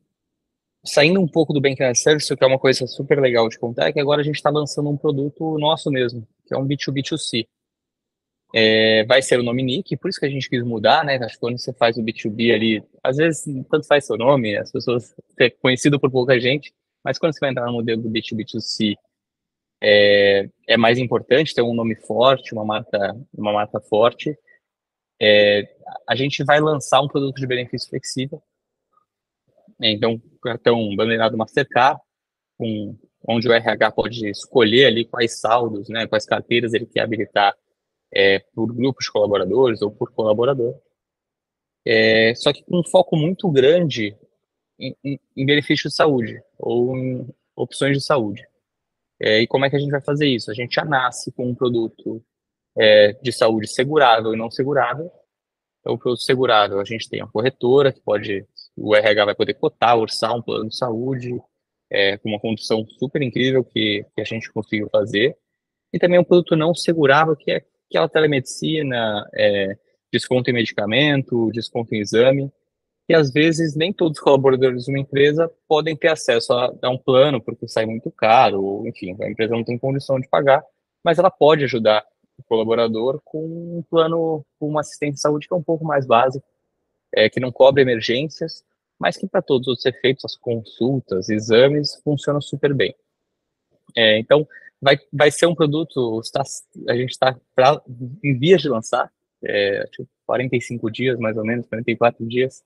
saindo 0.83 1.21
um 1.21 1.27
pouco 1.27 1.53
do 1.53 1.61
Banking 1.61 1.95
Service, 1.95 2.35
que 2.35 2.43
é 2.43 2.47
uma 2.47 2.59
coisa 2.59 2.85
super 2.85 3.19
legal 3.19 3.47
de 3.47 3.57
contar, 3.57 3.87
é 3.87 3.93
que 3.93 3.99
agora 3.99 4.21
a 4.21 4.23
gente 4.23 4.35
está 4.35 4.49
lançando 4.49 4.89
um 4.89 4.97
produto 4.97 5.57
nosso 5.57 5.89
mesmo, 5.89 6.27
que 6.45 6.53
é 6.53 6.57
um 6.57 6.67
B2B2C. 6.67 7.47
É, 8.53 9.05
vai 9.05 9.21
ser 9.21 9.39
o 9.39 9.43
nome 9.43 9.63
Nick, 9.63 9.95
por 9.97 10.09
isso 10.09 10.19
que 10.19 10.25
a 10.25 10.29
gente 10.29 10.49
quis 10.49 10.63
mudar, 10.63 11.05
né? 11.05 11.15
Acho 11.17 11.35
que 11.35 11.39
quando 11.39 11.57
você 11.57 11.71
faz 11.73 11.97
o 11.97 12.03
B2B 12.03 12.53
ali, 12.53 12.83
às 13.01 13.17
vezes 13.17 13.43
tanto 13.69 13.87
faz 13.87 14.05
seu 14.05 14.17
nome, 14.17 14.57
as 14.57 14.71
pessoas 14.71 15.15
é 15.39 15.49
conhecido 15.49 15.99
por 15.99 16.11
pouca 16.11 16.39
gente, 16.39 16.73
mas 17.03 17.17
quando 17.17 17.33
você 17.33 17.39
vai 17.39 17.51
entrar 17.51 17.65
no 17.65 17.73
modelo 17.73 18.01
do 18.01 18.09
B2B2C, 18.09 18.95
é, 19.81 20.49
é 20.67 20.77
mais 20.77 20.99
importante 20.99 21.55
ter 21.55 21.61
um 21.61 21.73
nome 21.73 21.95
forte, 21.95 22.53
uma 22.53 22.65
marca, 22.65 23.15
uma 23.33 23.53
marca 23.53 23.79
forte. 23.79 24.37
É, 25.19 25.63
a 26.07 26.15
gente 26.15 26.43
vai 26.43 26.59
lançar 26.59 27.01
um 27.01 27.07
produto 27.07 27.37
de 27.37 27.47
benefício 27.47 27.89
flexível. 27.89 28.41
Né? 29.79 29.91
Então, 29.91 30.21
cartão 30.41 30.95
bandeirado 30.95 31.37
Mastercard, 31.37 31.99
com, 32.57 32.95
onde 33.27 33.47
o 33.47 33.53
RH 33.53 33.91
pode 33.91 34.29
escolher 34.29 34.85
ali 34.85 35.05
quais 35.05 35.39
saldos, 35.39 35.89
né, 35.89 36.05
quais 36.05 36.25
carteiras 36.25 36.73
ele 36.73 36.85
quer 36.85 37.01
habilitar 37.01 37.55
é, 38.13 38.39
por 38.53 38.73
grupos 38.73 39.05
de 39.05 39.11
colaboradores 39.11 39.81
ou 39.81 39.91
por 39.91 40.11
colaborador. 40.11 40.75
É, 41.85 42.33
só 42.35 42.53
que 42.53 42.63
com 42.63 42.79
um 42.79 42.83
foco 42.83 43.15
muito 43.15 43.49
grande 43.49 44.15
em, 44.79 44.95
em, 45.03 45.19
em 45.35 45.45
benefício 45.45 45.89
de 45.89 45.95
saúde 45.95 46.41
ou 46.57 46.97
em 46.97 47.27
opções 47.55 47.97
de 47.97 48.03
saúde. 48.03 48.45
É, 49.19 49.41
e 49.41 49.47
como 49.47 49.65
é 49.65 49.69
que 49.69 49.75
a 49.75 49.79
gente 49.79 49.91
vai 49.91 50.01
fazer 50.01 50.27
isso? 50.27 50.49
A 50.49 50.53
gente 50.53 50.73
já 50.73 50.83
nasce 50.83 51.31
com 51.31 51.47
um 51.47 51.55
produto 51.55 52.23
é, 52.77 53.13
de 53.13 53.31
saúde 53.31 53.67
segurável 53.67 54.33
e 54.33 54.37
não 54.37 54.49
segurável. 54.49 55.11
Então, 55.79 55.93
o 55.93 55.97
produto 55.97 56.21
segurável, 56.21 56.79
a 56.79 56.83
gente 56.83 57.09
tem 57.09 57.21
a 57.21 57.27
corretora, 57.27 57.91
que 57.91 58.01
pode, 58.01 58.45
o 58.75 58.95
RH 58.95 59.25
vai 59.25 59.35
poder 59.35 59.53
cotar, 59.55 59.97
orçar 59.97 60.35
um 60.35 60.41
plano 60.41 60.69
de 60.69 60.77
saúde, 60.77 61.39
é, 61.89 62.17
com 62.17 62.29
uma 62.29 62.39
condição 62.39 62.85
super 62.87 63.21
incrível 63.21 63.63
que, 63.63 64.05
que 64.15 64.21
a 64.21 64.23
gente 64.23 64.51
conseguiu 64.51 64.89
fazer. 64.89 65.37
E 65.93 65.99
também 65.99 66.19
um 66.19 66.23
produto 66.23 66.55
não 66.55 66.73
segurável, 66.73 67.35
que 67.35 67.51
é 67.51 67.65
aquela 67.91 68.07
telemedicina, 68.07 69.29
é, 69.33 69.77
desconto 70.11 70.49
em 70.49 70.53
medicamento, 70.53 71.51
desconto 71.51 71.93
em 71.93 71.99
exame, 71.99 72.51
e 73.09 73.13
às 73.13 73.31
vezes 73.31 73.75
nem 73.75 73.91
todos 73.91 74.17
os 74.17 74.23
colaboradores 74.23 74.85
de 74.85 74.91
uma 74.91 74.99
empresa 74.99 75.51
podem 75.67 75.95
ter 75.95 76.07
acesso 76.07 76.53
a, 76.53 76.73
a 76.81 76.89
um 76.89 76.97
plano, 76.97 77.41
porque 77.41 77.67
sai 77.67 77.85
muito 77.85 78.09
caro, 78.09 78.63
ou, 78.63 78.87
enfim, 78.87 79.15
a 79.21 79.29
empresa 79.29 79.53
não 79.53 79.63
tem 79.63 79.77
condição 79.77 80.19
de 80.19 80.29
pagar, 80.29 80.63
mas 81.03 81.19
ela 81.19 81.29
pode 81.29 81.65
ajudar 81.65 82.05
o 82.37 82.43
colaborador 82.43 83.21
com 83.25 83.43
um 83.45 83.83
plano, 83.89 84.45
com 84.57 84.69
uma 84.69 84.79
assistência 84.79 85.15
de 85.15 85.21
saúde 85.21 85.47
que 85.47 85.53
é 85.53 85.57
um 85.57 85.63
pouco 85.63 85.83
mais 85.83 86.05
básico, 86.05 86.45
é, 87.13 87.29
que 87.29 87.39
não 87.39 87.51
cobre 87.51 87.81
emergências, 87.81 88.63
mas 88.97 89.17
que 89.17 89.27
para 89.27 89.41
todos 89.41 89.67
os 89.67 89.85
efeitos, 89.85 90.23
as 90.23 90.37
consultas, 90.37 91.27
exames, 91.27 91.99
funciona 92.03 92.39
super 92.39 92.73
bem. 92.73 92.95
É, 93.95 94.17
então, 94.19 94.47
vai, 94.81 94.97
vai 95.13 95.31
ser 95.31 95.45
um 95.45 95.55
produto, 95.55 96.19
está, 96.19 96.43
a 96.89 96.95
gente 96.95 97.11
está 97.11 97.39
em 98.23 98.37
vias 98.37 98.61
de 98.61 98.69
lançar, 98.69 99.11
é, 99.43 99.85
45 100.25 100.91
dias, 100.91 101.19
mais 101.19 101.37
ou 101.37 101.45
menos, 101.45 101.67
44 101.67 102.25
dias, 102.27 102.63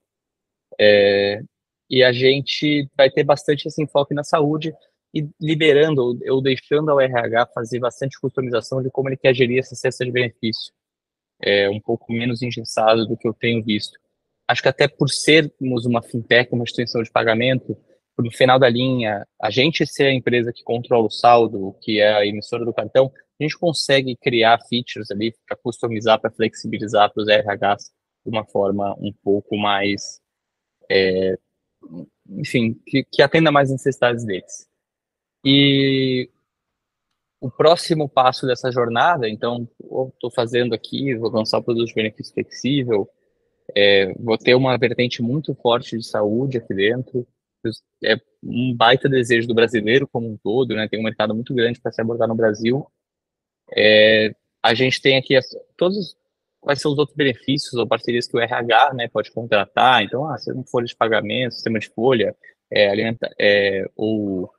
é, 0.80 1.42
e 1.90 2.04
a 2.04 2.12
gente 2.12 2.90
vai 2.96 3.10
ter 3.10 3.24
bastante 3.24 3.68
esse 3.68 3.82
enfoque 3.82 4.14
na 4.14 4.24
saúde 4.24 4.74
e 5.14 5.28
liberando 5.40 6.18
ou 6.28 6.42
deixando 6.42 6.90
ao 6.90 7.00
RH 7.00 7.48
fazer 7.48 7.80
bastante 7.80 8.20
customização 8.20 8.82
de 8.82 8.90
como 8.90 9.10
ele 9.10 9.18
quer 9.18 9.34
gerir 9.34 9.60
essa 9.60 9.76
cesta 9.76 10.04
de 10.04 10.12
benefício. 10.12 10.74
É 11.42 11.70
um 11.70 11.80
pouco 11.80 12.12
menos 12.12 12.42
engessado 12.42 13.06
do 13.06 13.16
que 13.16 13.28
eu 13.28 13.34
tenho 13.34 13.64
visto. 13.64 14.00
Acho 14.48 14.62
que 14.62 14.70
até 14.70 14.88
por 14.88 15.10
sermos 15.10 15.86
uma 15.86 16.02
fintech, 16.02 16.52
uma 16.54 16.64
instituição 16.64 17.02
de 17.02 17.12
pagamento, 17.12 17.78
no 18.18 18.32
final 18.32 18.58
da 18.58 18.70
linha, 18.70 19.28
a 19.42 19.50
gente 19.50 19.86
ser 19.86 20.06
a 20.06 20.14
empresa 20.14 20.54
que 20.54 20.64
controla 20.64 21.08
o 21.08 21.12
saldo, 21.12 21.76
que 21.82 22.00
é 22.00 22.14
a 22.14 22.26
emissora 22.26 22.64
do 22.64 22.74
cartão, 22.74 23.12
a 23.40 23.44
gente 23.44 23.58
consegue 23.58 24.16
criar 24.16 24.60
features 24.70 25.12
ali 25.12 25.36
para 25.46 25.58
customizar, 25.58 26.20
para 26.20 26.32
flexibilizar 26.32 27.12
para 27.14 27.22
os 27.22 27.28
RHs 27.28 27.92
de 28.26 28.32
uma 28.32 28.46
forma 28.46 28.96
um 28.98 29.14
pouco 29.24 29.58
mais, 29.58 30.22
é, 30.90 31.38
enfim, 32.30 32.80
que, 32.86 33.04
que 33.04 33.22
atenda 33.22 33.52
mais 33.52 33.70
necessidades 33.70 34.24
deles. 34.26 34.68
E 35.44 36.30
o 37.40 37.52
próximo 37.52 38.10
passo 38.10 38.48
dessa 38.48 38.72
jornada, 38.72 39.30
então, 39.30 39.70
estou 39.80 40.32
fazendo 40.32 40.74
aqui, 40.74 41.14
vou 41.16 41.30
lançar 41.30 41.60
o 41.60 41.64
produto 41.64 41.88
de 41.88 41.94
benefício 41.94 42.34
flexível, 42.34 43.08
é, 43.76 44.14
vou 44.14 44.38
ter 44.38 44.56
uma 44.56 44.78
vertente 44.78 45.22
muito 45.22 45.54
forte 45.56 45.98
de 45.98 46.06
saúde 46.06 46.58
aqui 46.58 46.74
dentro, 46.74 47.28
é 48.04 48.16
um 48.44 48.76
baita 48.76 49.10
desejo 49.10 49.48
do 49.48 49.56
brasileiro 49.56 50.08
como 50.08 50.28
um 50.28 50.38
todo, 50.38 50.76
né? 50.76 50.88
Tem 50.88 51.00
um 51.00 51.04
mercado 51.04 51.34
muito 51.34 51.54
grande 51.54 51.80
para 51.80 51.92
se 51.92 52.02
abordar 52.02 52.28
no 52.28 52.36
Brasil. 52.36 52.86
É, 53.76 54.34
a 54.64 54.74
gente 54.74 55.02
tem 55.02 55.18
aqui 55.18 55.36
as, 55.36 55.46
todos 55.78 56.16
quais 56.66 56.82
são 56.82 56.92
os 56.92 56.98
outros 56.98 57.16
benefícios 57.16 57.74
ou 57.76 57.88
parcerias 57.88 58.28
que 58.28 58.36
o 58.36 58.40
RH, 58.40 58.94
né, 58.96 59.08
pode 59.08 59.32
contratar. 59.32 60.04
Então, 60.04 60.28
ah, 60.28 60.36
sistema 60.36 60.64
de 60.64 60.70
folha 60.72 60.86
de 60.88 60.96
pagamento, 60.96 61.54
sistema 61.54 61.78
de 61.78 61.88
folha, 61.90 62.36
é, 62.72 62.90
alimenta, 62.90 63.30
é, 63.40 63.86
ou 63.96 64.52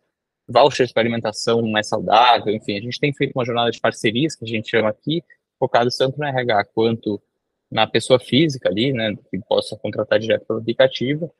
vouchers 0.49 0.93
para 0.93 1.03
alimentação 1.03 1.61
mais 1.63 1.89
saudável, 1.89 2.55
enfim, 2.55 2.79
a 2.79 2.81
gente 2.81 3.01
tem 3.01 3.13
feito 3.13 3.33
uma 3.35 3.45
jornada 3.45 3.73
de 3.73 3.81
parcerias 3.81 4.37
que 4.37 4.45
a 4.45 4.49
gente 4.49 4.71
chama 4.71 4.89
aqui, 4.89 5.21
focado 5.59 5.91
tanto 5.99 6.17
no 6.17 6.25
RH 6.25 6.67
quanto 6.67 7.21
na 7.69 7.89
pessoa 7.89 8.21
física 8.21 8.69
ali, 8.69 8.93
né, 8.93 9.13
que 9.29 9.39
possa 9.41 9.77
contratar 9.77 10.21
direto 10.21 10.47
pelo 10.47 10.61
aplicativo, 10.61 11.35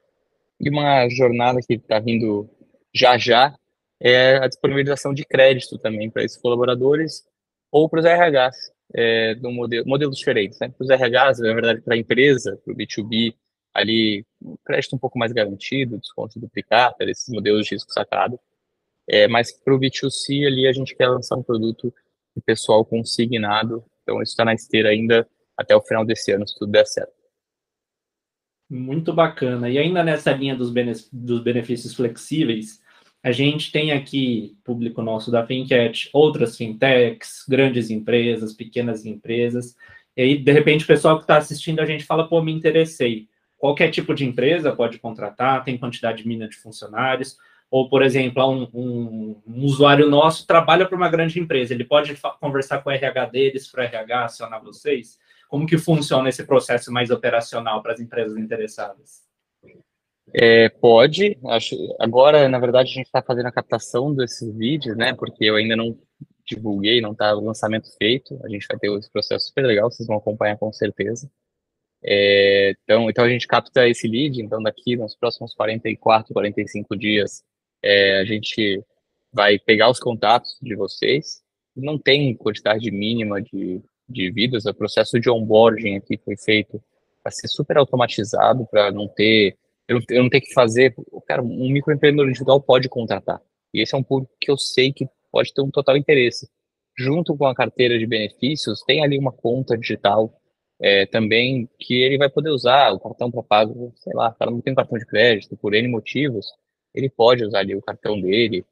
e 0.61 0.71
uma 0.71 1.09
jornada 1.09 1.61
que 1.61 1.75
está 1.75 1.99
vindo 1.99 2.49
já 2.95 3.19
já 3.19 3.55
é 4.01 4.37
a 4.37 4.49
disponibilização 4.49 5.13
de 5.15 5.25
crédito 5.25 5.79
também 5.79 6.11
para 6.11 6.25
esses 6.25 6.37
colaboradores 6.37 7.25
ou 7.71 7.89
para 7.89 8.01
os 8.01 8.07
RHs, 8.07 8.73
é, 8.95 9.35
do 9.35 9.51
modelo, 9.51 9.87
modelos 9.87 10.17
diferentes. 10.17 10.59
Né? 10.59 10.69
Para 10.69 10.85
os 10.85 10.91
RHs, 10.91 11.41
na 11.41 11.55
verdade, 11.55 11.81
para 11.81 11.95
a 11.95 11.99
empresa, 11.99 12.59
para 12.65 12.73
o 12.73 12.77
B2B, 12.77 13.35
ali, 13.75 14.25
crédito 14.65 14.97
um 14.97 14.99
pouco 14.99 15.19
mais 15.19 15.33
garantido, 15.33 15.99
desconto 15.99 16.39
duplicado, 16.41 16.97
esses 17.01 17.29
modelos 17.29 17.67
de 17.67 17.75
risco 17.75 17.93
sacado. 17.93 18.39
É, 19.09 19.29
mas 19.29 19.53
para 19.53 19.75
o 19.75 19.79
B2C, 19.79 20.47
ali, 20.47 20.67
a 20.67 20.73
gente 20.73 20.97
quer 20.97 21.09
lançar 21.09 21.37
um 21.37 21.43
produto 21.43 21.93
de 22.35 22.43
pessoal 22.43 22.85
consignado, 22.85 23.85
então 24.03 24.23
isso 24.23 24.33
está 24.33 24.45
na 24.45 24.55
esteira 24.55 24.89
ainda 24.89 25.29
até 25.57 25.75
o 25.75 25.83
final 25.83 26.05
desse 26.05 26.33
ano, 26.33 26.47
se 26.47 26.59
tudo 26.59 26.73
der 26.73 26.87
certo. 26.87 27.13
Muito 28.69 29.13
bacana. 29.13 29.71
E 29.71 29.79
ainda 29.79 30.03
nessa 30.03 30.33
linha 30.33 30.57
dos, 30.57 30.71
benefícios 30.71 31.95
flexíveis, 31.95 32.83
a 33.23 33.31
gente 33.31 33.71
tem 33.71 33.93
aqui, 33.93 34.57
público 34.65 35.03
nosso 35.03 35.31
da 35.31 35.47
FinCat, 35.47 36.11
outras 36.13 36.57
fintechs, 36.57 37.45
grandes 37.49 37.91
empresas, 37.91 38.53
pequenas 38.53 39.07
empresas. 39.07 39.77
E 40.17 40.23
aí, 40.23 40.39
de 40.39 40.53
repente, 40.53 40.85
o 40.85 40.87
pessoal 40.87 41.17
que 41.17 41.25
está 41.25 41.37
assistindo, 41.37 41.81
a 41.81 41.87
gente 41.87 42.05
fala, 42.05 42.29
pô, 42.29 42.43
me 42.43 42.53
interessei. 42.53 43.29
Qualquer 43.59 43.91
tipo 43.91 44.15
de 44.15 44.25
empresa 44.25 44.75
pode 44.75 44.99
contratar, 44.99 45.65
tem 45.65 45.79
quantidade 45.79 46.27
mínima 46.27 46.49
de 46.49 46.57
funcionários. 46.57 47.37
Ou, 47.71 47.89
por 47.89 48.03
exemplo, 48.03 48.45
um, 48.49 48.69
um, 48.73 49.43
um 49.47 49.65
usuário 49.65 50.09
nosso 50.09 50.47
trabalha 50.47 50.87
para 50.87 50.97
uma 50.97 51.09
grande 51.09 51.41
empresa, 51.41 51.75
ele 51.75 51.85
pode 51.85 52.17
conversar 52.41 52.79
com 52.79 52.91
o 52.91 52.93
RH 52.93 53.27
deles, 53.27 53.67
para 53.67 53.83
o 53.83 53.85
RH 53.85 54.25
acionar 54.25 54.63
vocês. 54.63 55.19
Como 55.49 55.67
que 55.67 55.79
funciona 55.79 56.29
esse 56.29 56.45
processo 56.45 56.93
mais 56.93 57.11
operacional 57.11 57.83
para 57.83 57.93
as 57.93 58.01
empresas 58.01 58.37
interessadas? 58.37 59.27
É, 60.35 60.69
pode. 60.69 61.39
Acho, 61.47 61.77
agora, 62.01 62.49
na 62.49 62.59
verdade, 62.59 62.91
a 62.91 62.95
gente 62.95 63.07
está 63.07 63.23
fazendo 63.23 63.47
a 63.47 63.53
captação 63.53 64.15
desses 64.15 64.53
vídeos, 64.55 64.97
né? 64.97 65.15
Porque 65.15 65.45
eu 65.45 65.57
ainda 65.57 65.77
não 65.77 65.97
divulguei, 66.45 67.01
não 67.01 67.13
está 67.13 67.35
o 67.35 67.45
lançamento 67.45 67.89
feito. 67.97 68.39
A 68.45 68.49
gente 68.49 68.67
vai 68.67 68.79
ter 68.79 68.91
esse 68.93 69.11
processo 69.11 69.47
super 69.47 69.65
legal, 69.65 69.91
vocês 69.91 70.07
vão 70.07 70.17
acompanhar 70.17 70.57
com 70.57 70.73
certeza. 70.73 71.31
É, 72.03 72.75
então, 72.83 73.11
então 73.11 73.25
a 73.25 73.29
gente 73.29 73.47
capta 73.47 73.89
esse 73.89 74.07
lead, 74.07 74.41
então 74.41 74.63
daqui 74.63 74.97
nos 74.97 75.17
próximos 75.17 75.55
44, 75.55 76.33
45 76.33 76.97
dias, 76.97 77.43
é, 77.83 78.21
a 78.21 78.25
gente 78.25 78.83
vai 79.33 79.59
pegar 79.59 79.91
os 79.91 79.99
contatos 79.99 80.57
de 80.63 80.75
vocês. 80.77 81.43
Não 81.75 81.99
tem 81.99 82.35
quantidade 82.35 82.91
mínima 82.91 83.43
de 83.43 83.83
de 84.09 84.31
vidas, 84.31 84.67
o 84.67 84.75
processo 84.75 85.19
de 85.19 85.31
onboarding 85.31 85.97
aqui 85.97 86.19
foi 86.25 86.37
feito 86.37 86.83
para 87.23 87.33
ser 87.33 87.49
super 87.49 87.77
automatizado, 87.77 88.67
para 88.71 88.93
não 88.93 89.09
ter, 89.09 89.57
eu 89.89 89.97
não, 89.97 90.03
eu 90.11 90.23
não 90.23 90.31
ter 90.31 90.41
que 90.41 90.53
fazer, 90.53 90.95
cara, 91.27 91.43
um 91.43 91.69
microempreendedor 91.71 92.29
individual 92.29 92.61
pode 92.61 92.89
contratar. 92.89 93.41
E 93.75 93.83
esse 93.83 93.95
é 93.95 93.99
um 93.99 94.03
público 94.03 94.33
que 94.41 94.51
eu 94.51 94.57
sei 94.57 94.93
que 94.93 95.09
pode 95.31 95.53
ter 95.53 95.61
um 95.61 95.71
total 95.71 95.97
interesse. 95.97 96.49
Junto 96.97 97.37
com 97.37 97.47
a 97.47 97.55
carteira 97.55 97.99
de 97.99 98.07
benefícios, 98.07 98.83
tem 98.87 99.05
ali 99.05 99.19
uma 99.19 99.33
conta 99.33 99.77
digital 99.77 100.33
é, 100.81 101.07
também 101.07 101.69
que 101.79 101.95
ele 101.95 102.19
vai 102.19 102.29
poder 102.29 102.51
usar 102.51 102.93
o 102.93 103.01
cartão 103.01 103.31
para 103.31 103.43
pago, 103.43 103.93
sei 103.97 104.15
lá, 104.15 104.29
o 104.29 104.35
cara 104.35 104.51
não 104.51 104.61
tem 104.61 104.75
cartão 104.75 104.99
de 104.99 105.07
crédito 105.07 105.57
por 105.57 105.75
N 105.75 105.89
motivos, 105.89 106.47
ele 106.95 107.09
pode 107.09 107.45
usar 107.45 107.61
ali 107.61 107.75
o 107.75 107.83
cartão 107.83 108.21
dele, 108.21 108.65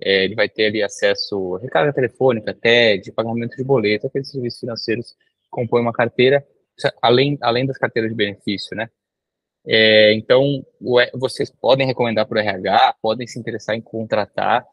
é, 0.00 0.24
ele 0.24 0.34
vai 0.34 0.48
ter 0.48 0.66
ali 0.66 0.82
acesso 0.82 1.56
a 1.56 1.60
recarga 1.60 1.92
telefônica, 1.92 2.54
TED, 2.54 3.12
pagamento 3.12 3.56
de 3.56 3.64
boleto, 3.64 4.06
aqueles 4.06 4.30
serviços 4.30 4.60
financeiros 4.60 5.12
que 5.42 5.50
compõem 5.50 5.82
uma 5.82 5.92
carteira, 5.92 6.46
além, 7.02 7.36
além 7.42 7.66
das 7.66 7.76
carteiras 7.76 8.10
de 8.10 8.16
benefício, 8.16 8.76
né? 8.76 8.88
É, 9.66 10.14
então, 10.14 10.64
vocês 11.14 11.50
podem 11.50 11.86
recomendar 11.86 12.26
para 12.26 12.36
o 12.36 12.40
RH, 12.40 12.96
podem 13.02 13.26
se 13.26 13.38
interessar 13.38 13.76
em 13.76 13.80
contratar, 13.80 14.66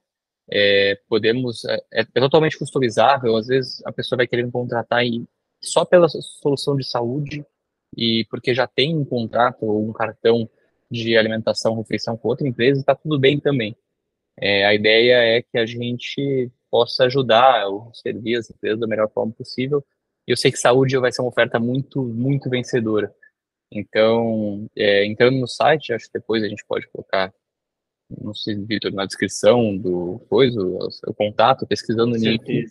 é, 0.50 0.98
podemos, 1.10 1.66
é, 1.66 1.78
é, 1.92 2.06
totalmente 2.06 2.58
customizável, 2.58 3.36
às 3.36 3.48
vezes 3.48 3.86
a 3.86 3.92
pessoa 3.92 4.18
vai 4.18 4.28
querer 4.28 4.50
contratar 4.50 5.06
e, 5.06 5.28
só 5.62 5.84
pela 5.84 6.08
solução 6.08 6.78
de 6.78 6.88
saúde 6.88 7.46
e 7.96 8.26
porque 8.30 8.54
já 8.54 8.68
tem 8.68 8.96
um 8.96 9.04
contrato 9.04 9.66
ou 9.66 9.90
um 9.90 9.92
cartão 9.92 10.50
de 10.90 11.18
alimentação, 11.18 11.76
refeição 11.76 12.16
com 12.16 12.30
outra 12.30 12.48
empresa, 12.48 12.80
está 12.80 12.96
tudo 12.96 13.20
bem 13.20 13.40
também. 13.40 13.76
É, 14.40 14.66
a 14.66 14.74
ideia 14.74 15.38
é 15.38 15.42
que 15.42 15.58
a 15.58 15.66
gente 15.66 16.52
possa 16.70 17.06
ajudar 17.06 17.68
ou 17.68 17.92
servir 17.94 18.36
as 18.36 18.50
empresas 18.50 18.80
da 18.80 18.88
melhor 18.88 19.10
forma 19.12 19.34
possível. 19.34 19.84
E 20.28 20.32
eu 20.32 20.38
sei 20.38 20.52
que 20.52 20.58
saúde 20.58 20.98
vai 20.98 21.12
ser 21.12 21.22
uma 21.22 21.30
oferta 21.30 21.60
muito, 21.60 22.04
muito 22.04 22.50
vencedora. 22.50 23.14
Então, 23.72 24.68
é, 24.76 25.06
entrando 25.06 25.38
no 25.40 25.48
site, 25.48 25.94
acho 25.94 26.06
que 26.06 26.20
depois 26.20 26.44
a 26.44 26.48
gente 26.48 26.64
pode 26.66 26.88
colocar, 26.90 27.34
não 28.10 28.34
sei, 28.34 28.56
Vitor, 28.56 28.92
na 28.94 29.06
descrição 29.06 29.76
do 29.76 30.20
coisa, 30.30 30.62
o, 30.62 30.88
o 31.08 31.14
contato, 31.14 31.68
pesquisando 31.68 32.16
o 32.16 32.18
nick. 32.18 32.66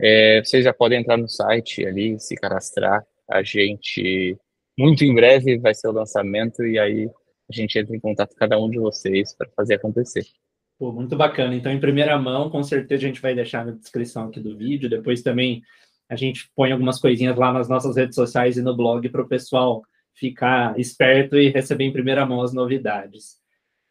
É, 0.00 0.42
vocês 0.42 0.64
já 0.64 0.72
podem 0.72 1.00
entrar 1.00 1.16
no 1.16 1.28
site 1.28 1.86
ali, 1.86 2.18
se 2.18 2.34
cadastrar. 2.34 3.06
A 3.28 3.42
gente, 3.42 4.36
muito 4.78 5.04
em 5.04 5.14
breve, 5.14 5.58
vai 5.58 5.74
ser 5.74 5.88
o 5.88 5.92
lançamento 5.92 6.64
e 6.64 6.78
aí 6.78 7.10
a 7.50 7.52
gente 7.54 7.78
entra 7.78 7.94
em 7.94 8.00
contato 8.00 8.30
com 8.30 8.36
cada 8.36 8.58
um 8.58 8.68
de 8.70 8.78
vocês 8.78 9.34
para 9.34 9.48
fazer 9.50 9.74
acontecer. 9.74 10.26
Pô, 10.82 10.90
muito 10.90 11.14
bacana. 11.14 11.54
Então, 11.54 11.70
em 11.70 11.78
primeira 11.78 12.18
mão, 12.18 12.50
com 12.50 12.60
certeza 12.60 13.04
a 13.04 13.06
gente 13.06 13.22
vai 13.22 13.36
deixar 13.36 13.64
na 13.64 13.70
descrição 13.70 14.26
aqui 14.26 14.40
do 14.40 14.56
vídeo. 14.56 14.90
Depois 14.90 15.22
também 15.22 15.62
a 16.08 16.16
gente 16.16 16.50
põe 16.56 16.72
algumas 16.72 16.98
coisinhas 16.98 17.36
lá 17.36 17.52
nas 17.52 17.68
nossas 17.68 17.96
redes 17.96 18.16
sociais 18.16 18.56
e 18.56 18.62
no 18.62 18.76
blog 18.76 19.08
para 19.08 19.22
o 19.22 19.28
pessoal 19.28 19.84
ficar 20.12 20.76
esperto 20.80 21.38
e 21.38 21.50
receber 21.50 21.84
em 21.84 21.92
primeira 21.92 22.26
mão 22.26 22.42
as 22.42 22.52
novidades. 22.52 23.38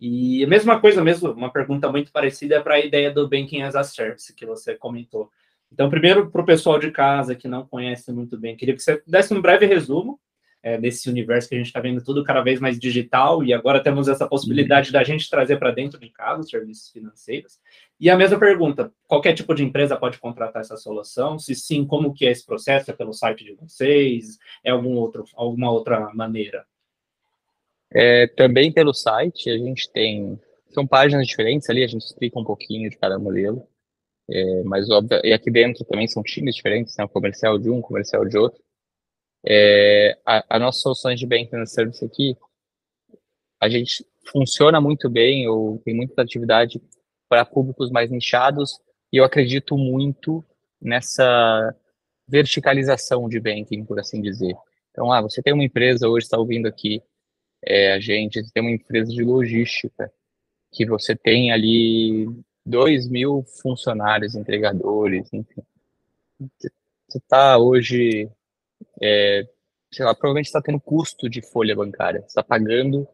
E 0.01 0.43
a 0.43 0.47
mesma 0.49 0.81
coisa, 0.81 1.01
mesmo, 1.01 1.31
uma 1.31 1.49
pergunta 1.49 1.89
muito 1.89 2.11
parecida 2.11 2.55
é 2.55 2.59
para 2.59 2.73
a 2.73 2.85
ideia 2.85 3.09
do 3.09 3.25
Banking 3.25 3.61
as 3.61 3.73
a 3.77 3.85
Service 3.85 4.35
que 4.35 4.45
você 4.45 4.75
comentou. 4.75 5.29
Então, 5.71 5.89
primeiro, 5.89 6.29
para 6.29 6.41
o 6.41 6.45
pessoal 6.45 6.77
de 6.77 6.91
casa 6.91 7.35
que 7.35 7.47
não 7.47 7.65
conhece 7.65 8.11
muito 8.11 8.37
bem, 8.37 8.57
queria 8.57 8.75
que 8.75 8.83
você 8.83 9.01
desse 9.07 9.33
um 9.33 9.41
breve 9.41 9.65
resumo 9.65 10.19
é, 10.63 10.77
nesse 10.77 11.09
universo 11.09 11.49
que 11.49 11.55
a 11.55 11.57
gente 11.57 11.67
está 11.67 11.79
vendo 11.79 12.03
tudo 12.03 12.23
cada 12.23 12.41
vez 12.41 12.59
mais 12.59 12.79
digital 12.79 13.43
e 13.43 13.53
agora 13.53 13.81
temos 13.81 14.07
essa 14.07 14.27
possibilidade 14.27 14.89
uhum. 14.89 14.93
da 14.93 15.03
gente 15.03 15.29
trazer 15.29 15.57
para 15.57 15.71
dentro 15.71 15.99
de 15.99 16.09
casa 16.09 16.41
os 16.41 16.49
serviços 16.49 16.89
financeiros. 16.89 17.59
E 17.99 18.09
a 18.09 18.17
mesma 18.17 18.39
pergunta, 18.39 18.91
qualquer 19.07 19.33
tipo 19.33 19.53
de 19.53 19.63
empresa 19.63 19.97
pode 19.97 20.19
contratar 20.19 20.61
essa 20.61 20.77
solução? 20.77 21.39
Se 21.39 21.55
sim, 21.55 21.85
como 21.85 22.13
que 22.13 22.25
é 22.25 22.31
esse 22.31 22.45
processo? 22.45 22.91
É 22.91 22.93
pelo 22.93 23.13
site 23.13 23.43
de 23.43 23.53
vocês? 23.53 24.37
É 24.63 24.71
algum 24.71 24.95
outro, 24.95 25.25
alguma 25.35 25.71
outra 25.71 26.13
maneira? 26.13 26.65
É, 27.93 28.27
também 28.27 28.71
pelo 28.71 28.93
site, 28.93 29.49
a 29.49 29.57
gente 29.57 29.91
tem, 29.91 30.39
são 30.69 30.87
páginas 30.87 31.27
diferentes 31.27 31.69
ali, 31.69 31.83
a 31.83 31.87
gente 31.87 32.05
explica 32.05 32.39
um 32.39 32.43
pouquinho 32.43 32.89
de 32.89 32.97
cada 32.97 33.19
modelo, 33.19 33.67
é, 34.29 34.63
mas 34.63 34.89
óbvio, 34.89 35.19
e 35.25 35.33
aqui 35.33 35.51
dentro 35.51 35.83
também 35.83 36.07
são 36.07 36.23
times 36.23 36.55
diferentes, 36.55 36.95
né, 36.95 37.03
o 37.03 37.09
comercial 37.09 37.59
de 37.59 37.69
um, 37.69 37.79
o 37.79 37.81
comercial 37.81 38.25
de 38.25 38.37
outro, 38.37 38.63
é, 39.45 40.17
a, 40.25 40.55
a 40.55 40.59
nossa 40.59 40.79
soluções 40.79 41.19
de 41.19 41.25
banking 41.25 41.65
service 41.65 42.03
aqui, 42.03 42.37
a 43.59 43.69
gente 43.69 44.05
funciona 44.31 44.79
muito 44.79 45.09
bem, 45.09 45.47
ou 45.47 45.79
tem 45.79 45.95
muita 45.95 46.21
atividade 46.21 46.81
para 47.29 47.45
públicos 47.45 47.91
mais 47.91 48.09
nichados, 48.09 48.79
e 49.11 49.17
eu 49.17 49.23
acredito 49.23 49.77
muito 49.77 50.43
nessa 50.81 51.75
verticalização 52.27 53.27
de 53.27 53.39
banking, 53.39 53.85
por 53.85 53.99
assim 53.99 54.21
dizer. 54.21 54.55
Então, 54.91 55.11
ah, 55.11 55.21
você 55.21 55.41
tem 55.41 55.53
uma 55.53 55.63
empresa 55.63 56.07
hoje, 56.07 56.25
está 56.25 56.37
ouvindo 56.37 56.67
aqui, 56.67 57.01
é, 57.63 57.93
a 57.93 57.99
gente 57.99 58.41
tem 58.51 58.61
uma 58.61 58.71
empresa 58.71 59.11
de 59.11 59.23
logística, 59.23 60.11
que 60.73 60.85
você 60.85 61.15
tem 61.15 61.51
ali 61.51 62.27
2 62.65 63.09
mil 63.09 63.43
funcionários, 63.61 64.35
entregadores, 64.35 65.31
enfim. 65.33 65.61
Você 66.39 67.17
está 67.17 67.57
hoje 67.57 68.29
é, 69.01 69.47
sei 69.91 70.05
lá, 70.05 70.13
provavelmente 70.13 70.47
está 70.47 70.61
tendo 70.61 70.79
custo 70.79 71.29
de 71.29 71.41
folha 71.41 71.75
bancária, 71.75 72.23
está 72.25 72.43
pagando 72.43 73.07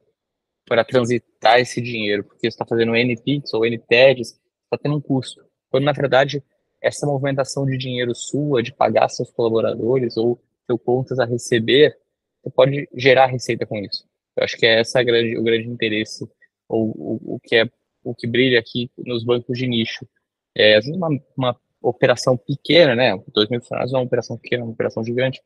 para 0.65 0.83
transitar 0.83 1.59
esse 1.59 1.81
dinheiro, 1.81 2.23
porque 2.23 2.47
está 2.47 2.65
fazendo 2.65 2.95
NPix 2.95 3.53
ou 3.53 3.65
NTEDs, 3.65 4.39
está 4.65 4.77
tendo 4.81 4.97
um 4.97 5.01
custo. 5.01 5.43
Quando, 5.69 5.85
na 5.85 5.93
verdade, 5.93 6.43
essa 6.81 7.05
movimentação 7.05 7.65
de 7.65 7.77
dinheiro 7.77 8.13
sua, 8.13 8.61
de 8.61 8.73
pagar 8.73 9.09
seus 9.09 9.31
colaboradores 9.31 10.17
ou 10.17 10.39
seu 10.65 10.77
contas 10.77 11.19
a 11.19 11.25
receber, 11.25 11.97
você 12.43 12.51
pode 12.51 12.89
gerar 12.93 13.27
receita 13.27 13.65
com 13.65 13.77
isso. 13.77 14.05
Eu 14.35 14.43
acho 14.43 14.57
que 14.57 14.65
é 14.65 14.79
essa 14.79 15.01
grande, 15.01 15.37
o 15.37 15.43
grande 15.43 15.67
interesse, 15.67 16.29
ou 16.67 16.89
o, 16.89 17.35
o 17.35 17.39
que 17.39 17.55
é 17.55 17.69
o 18.03 18.15
que 18.15 18.27
brilha 18.27 18.59
aqui 18.59 18.89
nos 18.97 19.23
bancos 19.23 19.57
de 19.57 19.67
nicho. 19.67 20.07
É, 20.55 20.77
às 20.77 20.85
vezes 20.85 20.97
uma, 20.97 21.09
uma 21.35 21.59
operação 21.81 22.37
pequena, 22.37 22.95
né? 22.95 23.17
2 23.33 23.49
mil 23.49 23.59
funcionários 23.59 23.93
é 23.93 23.97
uma 23.97 24.03
operação 24.03 24.37
pequena, 24.37 24.63
uma 24.63 24.73
operação 24.73 25.03
gigante, 25.03 25.41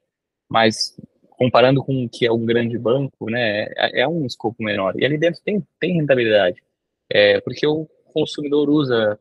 mas 0.51 0.93
comparando 1.29 1.81
com 1.81 2.03
o 2.03 2.09
que 2.09 2.25
é 2.25 2.31
um 2.31 2.45
grande 2.45 2.77
banco, 2.77 3.29
né, 3.29 3.67
é, 3.77 4.01
é 4.01 4.07
um 4.07 4.25
escopo 4.25 4.61
menor. 4.61 4.93
E 4.99 5.05
ali 5.05 5.17
dentro 5.17 5.41
tem, 5.41 5.65
tem 5.79 5.93
rentabilidade, 5.93 6.61
é, 7.09 7.39
porque 7.39 7.65
o 7.65 7.87
consumidor 8.13 8.69
usa, 8.69 9.17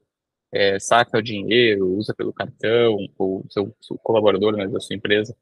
é, 0.53 0.79
saca 0.81 1.19
o 1.19 1.23
dinheiro, 1.23 1.87
usa 1.97 2.13
pelo 2.13 2.33
cartão, 2.33 2.97
o 3.17 3.45
seu, 3.49 3.73
seu 3.81 3.97
colaborador 3.99 4.57
né, 4.57 4.67
da 4.67 4.81
sua 4.81 4.97
empresa, 4.97 5.37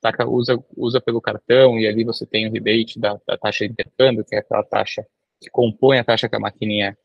saca, 0.00 0.26
usa, 0.26 0.58
usa 0.74 0.98
pelo 0.98 1.20
cartão 1.20 1.78
e 1.78 1.86
ali 1.86 2.04
você 2.04 2.24
tem 2.24 2.48
o 2.48 2.52
rebate 2.52 2.98
da, 2.98 3.20
da 3.26 3.36
taxa 3.36 3.66
de 3.66 3.72
intercâmbio, 3.72 4.24
que 4.24 4.34
é 4.34 4.38
aquela 4.38 4.64
taxa 4.64 5.06
que 5.38 5.50
compõe 5.50 5.98
a 5.98 6.04
taxa 6.04 6.26
que 6.26 6.36
a 6.36 6.40
maquininha 6.40 6.96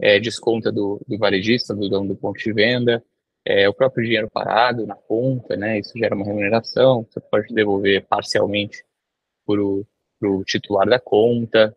é, 0.00 0.18
desconta 0.18 0.72
do, 0.72 0.98
do 1.06 1.18
varejista, 1.18 1.74
do 1.74 1.90
dono 1.90 2.08
do 2.08 2.16
ponto 2.16 2.38
de 2.38 2.52
venda, 2.54 3.04
é, 3.46 3.68
o 3.68 3.72
próprio 3.72 4.04
dinheiro 4.04 4.28
parado 4.28 4.84
na 4.84 4.96
conta, 4.96 5.56
né? 5.56 5.78
Isso 5.78 5.96
gera 5.96 6.16
uma 6.16 6.24
remuneração, 6.24 7.06
você 7.08 7.20
pode 7.20 7.54
devolver 7.54 8.04
parcialmente 8.04 8.84
para 9.46 9.62
o 9.62 10.44
titular 10.44 10.88
da 10.88 10.98
conta. 10.98 11.74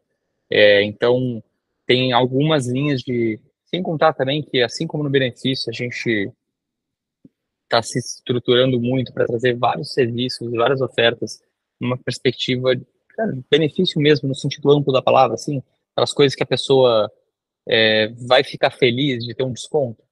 É, 0.49 0.81
então, 0.83 1.43
tem 1.85 2.11
algumas 2.11 2.67
linhas 2.67 3.01
de. 3.01 3.39
Sem 3.65 3.83
contar 3.83 4.13
também 4.13 4.41
que, 4.41 4.63
assim 4.63 4.87
como 4.87 5.03
no 5.03 5.11
benefício, 5.11 5.69
a 5.69 5.71
gente 5.71 6.31
está 7.65 7.83
se 7.83 7.99
estruturando 7.99 8.81
muito 8.81 9.13
para 9.13 9.27
trazer 9.27 9.55
vários 9.55 9.93
serviços, 9.93 10.51
várias 10.51 10.81
ofertas, 10.81 11.39
numa 11.79 11.95
perspectiva 11.95 12.75
de 12.75 12.83
benefício 13.47 14.01
mesmo, 14.01 14.27
no 14.27 14.33
sentido 14.33 14.71
amplo 14.71 14.91
da 14.91 15.03
palavra, 15.03 15.35
assim, 15.35 15.61
aquelas 15.91 16.13
coisas 16.13 16.33
que 16.35 16.41
a 16.41 16.47
pessoa 16.47 17.11
é, 17.67 18.07
vai 18.27 18.43
ficar 18.43 18.71
feliz 18.71 19.23
de 19.23 19.35
ter 19.35 19.43
um 19.43 19.53
desconto. 19.53 20.08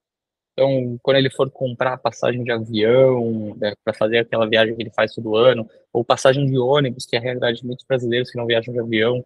Então, 0.58 0.98
quando 1.04 1.18
ele 1.18 1.30
for 1.30 1.48
comprar 1.52 1.96
passagem 1.98 2.42
de 2.42 2.50
avião, 2.50 3.56
né, 3.60 3.74
para 3.84 3.94
fazer 3.94 4.18
aquela 4.18 4.44
viagem 4.44 4.74
que 4.74 4.82
ele 4.82 4.90
faz 4.90 5.14
todo 5.14 5.36
ano, 5.36 5.70
ou 5.92 6.04
passagem 6.04 6.44
de 6.46 6.58
ônibus, 6.58 7.06
que 7.06 7.14
é 7.14 7.20
a 7.20 7.22
realidade 7.22 7.60
de 7.60 7.64
muitos 7.66 7.86
brasileiros 7.86 8.28
que 8.28 8.36
não 8.36 8.44
viajam 8.44 8.74
de 8.74 8.80
avião, 8.80 9.24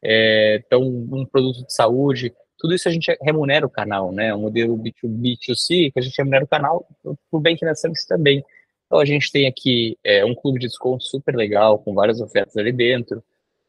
é, 0.00 0.62
então, 0.64 0.80
um 0.80 1.26
produto 1.26 1.66
de 1.66 1.74
saúde, 1.74 2.32
tudo 2.56 2.76
isso 2.76 2.88
a 2.88 2.92
gente 2.92 3.12
remunera 3.20 3.66
o 3.66 3.70
canal, 3.70 4.12
né? 4.12 4.32
Um 4.32 4.42
modelo 4.42 4.78
B2B, 4.78 5.36
B2C, 5.48 5.92
que 5.92 5.98
a 5.98 6.00
gente 6.00 6.16
remunera 6.16 6.44
o 6.44 6.48
canal, 6.48 6.88
o 7.32 7.40
bem 7.40 7.56
que 7.56 7.64
na 7.64 7.74
service 7.74 8.06
também. 8.06 8.44
Então, 8.86 9.00
a 9.00 9.04
gente 9.04 9.32
tem 9.32 9.48
aqui 9.48 9.98
é, 10.04 10.24
um 10.24 10.34
clube 10.34 10.60
de 10.60 10.68
desconto 10.68 11.02
super 11.02 11.34
legal, 11.34 11.80
com 11.80 11.92
várias 11.92 12.20
ofertas 12.20 12.56
ali 12.56 12.70
dentro, 12.70 13.20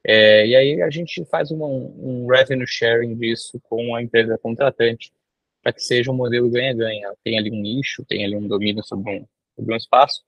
é, 0.06 0.46
e 0.46 0.56
aí 0.56 0.82
a 0.84 0.92
gente 0.92 1.26
faz 1.26 1.52
um, 1.52 1.64
um 1.64 2.28
revenue 2.28 2.68
sharing 2.68 3.16
disso 3.16 3.60
com 3.68 3.96
a 3.96 4.02
empresa 4.04 4.38
contratante 4.38 5.12
para 5.62 5.74
que 5.74 5.82
seja 5.82 6.12
um 6.12 6.16
modelo 6.16 6.50
ganha-ganha. 6.50 7.14
Tem 7.24 7.38
ali 7.38 7.52
um 7.52 7.62
nicho, 7.62 8.06
tem 8.06 8.26
ali 8.26 8.36
um 8.36 8.48
domínio 8.48 8.84
sobre 8.84 9.20
um, 9.20 9.26
sobre 9.56 9.74
um 9.74 9.78
espaço, 9.78 10.22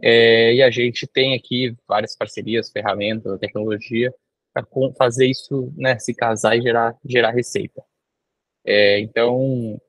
é, 0.00 0.54
e 0.54 0.62
a 0.62 0.70
gente 0.70 1.06
tem 1.06 1.34
aqui 1.34 1.74
várias 1.88 2.16
parcerias, 2.16 2.70
ferramentas, 2.70 3.38
tecnologia, 3.40 4.12
para 4.52 4.66
fazer 4.96 5.26
isso 5.26 5.72
né, 5.76 5.98
se 5.98 6.14
casar 6.14 6.56
e 6.56 6.62
gerar, 6.62 6.96
gerar 7.04 7.30
receita. 7.30 7.82
É, 8.64 9.00
então, 9.00 9.80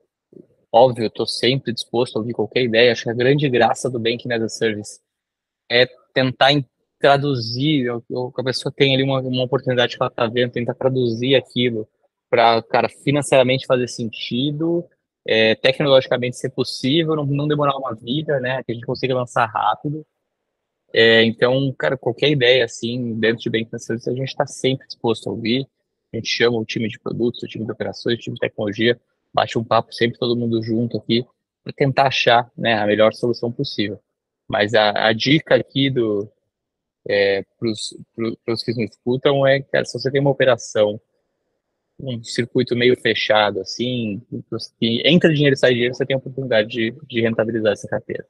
óbvio, 0.72 1.06
estou 1.06 1.26
sempre 1.26 1.72
disposto 1.72 2.16
a 2.16 2.20
ouvir 2.20 2.32
qualquer 2.32 2.62
ideia. 2.62 2.92
Acho 2.92 3.04
que 3.04 3.10
a 3.10 3.14
grande 3.14 3.48
graça 3.48 3.90
do 3.90 3.98
Banking 3.98 4.32
as 4.32 4.42
a 4.42 4.48
Service 4.48 5.00
é 5.70 5.86
tentar 6.14 6.52
traduzir, 6.98 7.86
que 8.06 8.40
a 8.40 8.44
pessoa 8.44 8.72
tem 8.74 8.94
ali 8.94 9.02
uma, 9.02 9.20
uma 9.20 9.44
oportunidade 9.44 9.96
que 9.96 10.02
ela 10.02 10.10
está 10.10 10.26
vendo, 10.26 10.52
tentar 10.52 10.74
traduzir 10.74 11.34
aquilo 11.34 11.88
para, 12.30 12.62
cara, 12.62 12.88
financeiramente 12.88 13.66
fazer 13.66 13.88
sentido, 13.88 14.84
é, 15.26 15.54
tecnologicamente 15.54 16.36
ser 16.36 16.50
possível, 16.50 17.16
não, 17.16 17.26
não, 17.26 17.48
demorar 17.48 17.76
uma 17.76 17.94
vida, 17.94 18.40
né? 18.40 18.62
Que 18.64 18.72
a 18.72 18.74
gente 18.74 18.86
consiga 18.86 19.14
lançar 19.14 19.46
rápido. 19.46 20.06
É, 20.92 21.22
então, 21.24 21.72
cara, 21.78 21.96
qualquer 21.96 22.30
ideia 22.30 22.64
assim, 22.64 23.14
dentro 23.18 23.42
de 23.42 23.50
bem 23.50 23.64
financeiro, 23.66 24.00
a 24.06 24.14
gente 24.14 24.28
está 24.28 24.46
sempre 24.46 24.86
disposto 24.86 25.28
a 25.28 25.32
ouvir. 25.32 25.68
A 26.12 26.16
gente 26.16 26.28
chama 26.28 26.58
o 26.58 26.64
time 26.64 26.88
de 26.88 26.98
produtos, 26.98 27.42
o 27.42 27.46
time 27.46 27.66
de 27.66 27.72
operações, 27.72 28.16
o 28.16 28.20
time 28.20 28.34
de 28.34 28.40
tecnologia, 28.40 28.98
bate 29.32 29.58
um 29.58 29.64
papo 29.64 29.92
sempre 29.92 30.18
todo 30.18 30.36
mundo 30.36 30.62
junto 30.62 30.96
aqui 30.96 31.26
para 31.62 31.72
tentar 31.74 32.06
achar 32.06 32.50
né, 32.56 32.74
a 32.74 32.86
melhor 32.86 33.12
solução 33.12 33.52
possível. 33.52 34.00
Mas 34.48 34.72
a, 34.72 35.08
a 35.08 35.12
dica 35.12 35.54
aqui 35.54 35.92
é, 37.06 37.44
para 37.58 37.70
os 37.70 38.62
que 38.64 38.72
nos 38.72 38.90
escutam 38.90 39.46
é, 39.46 39.60
cara, 39.60 39.84
se 39.84 39.98
você 39.98 40.10
tem 40.10 40.20
uma 40.20 40.30
operação 40.30 40.98
um 42.00 42.22
circuito 42.22 42.76
meio 42.76 42.98
fechado, 43.00 43.60
assim, 43.60 44.22
que 44.78 45.02
entra 45.04 45.32
dinheiro 45.32 45.54
e 45.54 45.58
sai 45.58 45.72
dinheiro, 45.72 45.94
você 45.94 46.06
tem 46.06 46.14
a 46.14 46.18
oportunidade 46.18 46.68
de, 46.68 46.94
de 47.08 47.20
rentabilizar 47.20 47.72
essa 47.72 47.88
carteira. 47.88 48.24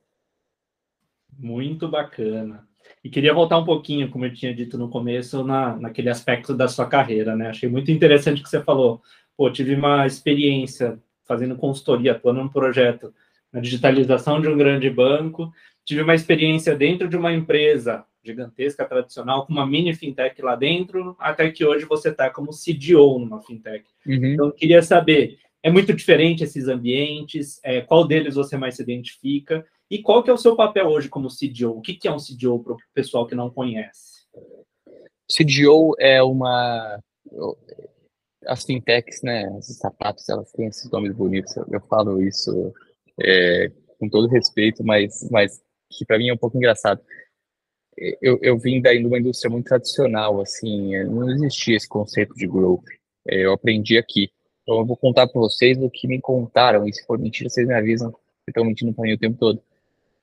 Muito 1.39 1.87
bacana. 1.89 2.67
E 3.05 3.11
queria 3.11 3.35
voltar 3.35 3.59
um 3.59 3.65
pouquinho, 3.65 4.11
como 4.11 4.25
eu 4.25 4.35
tinha 4.35 4.55
dito 4.55 4.77
no 4.77 4.89
começo, 4.89 5.45
na, 5.45 5.77
naquele 5.77 6.09
aspecto 6.09 6.55
da 6.55 6.67
sua 6.67 6.87
carreira, 6.87 7.37
né? 7.37 7.49
Achei 7.49 7.69
muito 7.69 7.91
interessante 7.91 8.43
que 8.43 8.49
você 8.49 8.63
falou. 8.63 9.03
Pô, 9.37 9.51
tive 9.51 9.75
uma 9.75 10.07
experiência 10.07 10.99
fazendo 11.25 11.57
consultoria, 11.57 12.13
atuando 12.13 12.43
num 12.43 12.49
projeto 12.49 13.15
na 13.53 13.61
digitalização 13.61 14.41
de 14.41 14.49
um 14.49 14.57
grande 14.57 14.91
banco, 14.91 15.53
tive 15.85 16.03
uma 16.03 16.15
experiência 16.15 16.77
dentro 16.77 17.09
de 17.09 17.17
uma 17.17 17.33
empresa 17.33 18.05
gigantesca, 18.23 18.85
tradicional, 18.85 19.47
com 19.47 19.53
uma 19.53 19.67
mini 19.67 19.95
fintech 19.95 20.41
lá 20.43 20.55
dentro, 20.55 21.17
até 21.19 21.51
que 21.51 21.65
hoje 21.65 21.87
você 21.87 22.11
está 22.11 22.29
como 22.29 22.51
CDO 22.51 23.19
numa 23.19 23.41
fintech. 23.43 23.85
Uhum. 24.07 24.27
Então, 24.27 24.47
eu 24.47 24.53
queria 24.53 24.83
saber, 24.83 25.39
é 25.63 25.71
muito 25.71 25.95
diferente 25.95 26.45
esses 26.45 26.69
ambientes? 26.69 27.59
É, 27.65 27.81
qual 27.81 28.07
deles 28.07 28.35
você 28.35 28.57
mais 28.57 28.77
se 28.77 28.83
identifica? 28.83 29.65
E 29.91 30.03
qual 30.03 30.23
que 30.23 30.29
é 30.29 30.33
o 30.33 30.39
seu 30.39 30.55
papel 30.55 30.87
hoje 30.87 31.09
como 31.09 31.29
CDO? 31.29 31.71
O 31.71 31.81
que, 31.81 31.95
que 31.95 32.07
é 32.07 32.13
um 32.13 32.19
CDO 32.19 32.59
para 32.59 32.75
o 32.75 32.79
pessoal 32.93 33.27
que 33.27 33.35
não 33.35 33.49
conhece? 33.49 34.27
CDO 35.31 35.95
é 35.99 36.23
uma... 36.23 37.01
As 38.47 38.65
fintechs, 38.65 39.21
né, 39.23 39.45
as 39.59 39.69
startups, 39.69 40.29
elas 40.29 40.51
têm 40.53 40.67
esses 40.67 40.91
nomes 40.91 41.13
bonitos. 41.13 41.57
Eu 41.57 41.81
falo 41.89 42.23
isso 42.23 42.73
é, 43.21 43.71
com 43.99 44.09
todo 44.09 44.29
respeito, 44.29 44.85
mas, 44.85 45.29
mas 45.31 45.61
que 45.91 46.05
para 46.05 46.19
mim 46.19 46.29
é 46.29 46.35
um 46.35 46.39
pouco 46.39 46.57
engraçado 46.57 47.01
eu, 48.23 48.39
eu 48.43 48.59
vim 48.59 48.81
daí 48.81 48.99
de 48.99 49.07
uma 49.07 49.19
indústria 49.19 49.51
muito 49.51 49.67
tradicional, 49.67 50.41
assim, 50.41 50.95
é, 50.95 51.05
não 51.05 51.31
existia 51.31 51.77
esse 51.77 51.89
conceito 51.89 52.35
de 52.35 52.47
growth. 52.47 52.85
É, 53.27 53.45
eu 53.45 53.53
aprendi 53.53 53.99
aqui. 53.99 54.31
Então 54.63 54.79
eu 54.79 54.87
vou 54.87 54.97
contar 54.97 55.27
para 55.27 55.41
vocês 55.41 55.79
o 55.79 55.91
que 55.91 56.07
me 56.07 56.21
contaram, 56.21 56.87
e 56.87 56.93
se 56.93 57.05
for 57.05 57.19
mentira, 57.19 57.49
vocês 57.49 57.67
me 57.67 57.75
avisam, 57.75 58.11
vocês 58.11 58.21
estão 58.49 58.65
mentindo 58.65 58.93
para 58.93 59.05
mim 59.05 59.15
o 59.15 59.19
tempo 59.19 59.37
todo. 59.39 59.61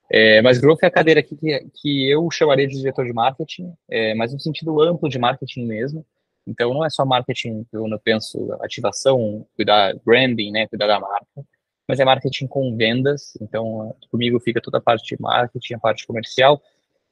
É, 0.09 0.41
mas 0.41 0.59
growth 0.59 0.83
é 0.83 0.87
a 0.87 0.91
cadeira 0.91 1.19
aqui 1.19 1.35
que, 1.35 1.67
que 1.81 2.09
eu 2.09 2.29
chamaria 2.31 2.67
de 2.67 2.77
diretor 2.77 3.05
de 3.05 3.13
marketing, 3.13 3.73
é, 3.89 4.13
mas 4.13 4.31
no 4.33 4.39
sentido 4.39 4.79
amplo 4.81 5.09
de 5.09 5.17
marketing 5.19 5.65
mesmo. 5.65 6.05
Então 6.47 6.73
não 6.73 6.85
é 6.85 6.89
só 6.91 7.03
marketing 7.03 7.65
eu 7.73 7.87
penso 8.03 8.53
ativação, 8.61 9.47
cuidar 9.55 9.95
branding, 10.05 10.51
né, 10.51 10.67
cuidar 10.67 10.85
da 10.85 10.99
marca, 10.99 11.43
mas 11.87 11.99
é 11.99 12.05
marketing 12.05 12.47
com 12.47 12.75
vendas. 12.75 13.37
Então 13.41 13.95
comigo 14.11 14.39
fica 14.39 14.61
toda 14.61 14.77
a 14.77 14.81
parte 14.81 15.15
de 15.15 15.21
marketing, 15.21 15.75
a 15.75 15.79
parte 15.79 16.05
comercial 16.05 16.61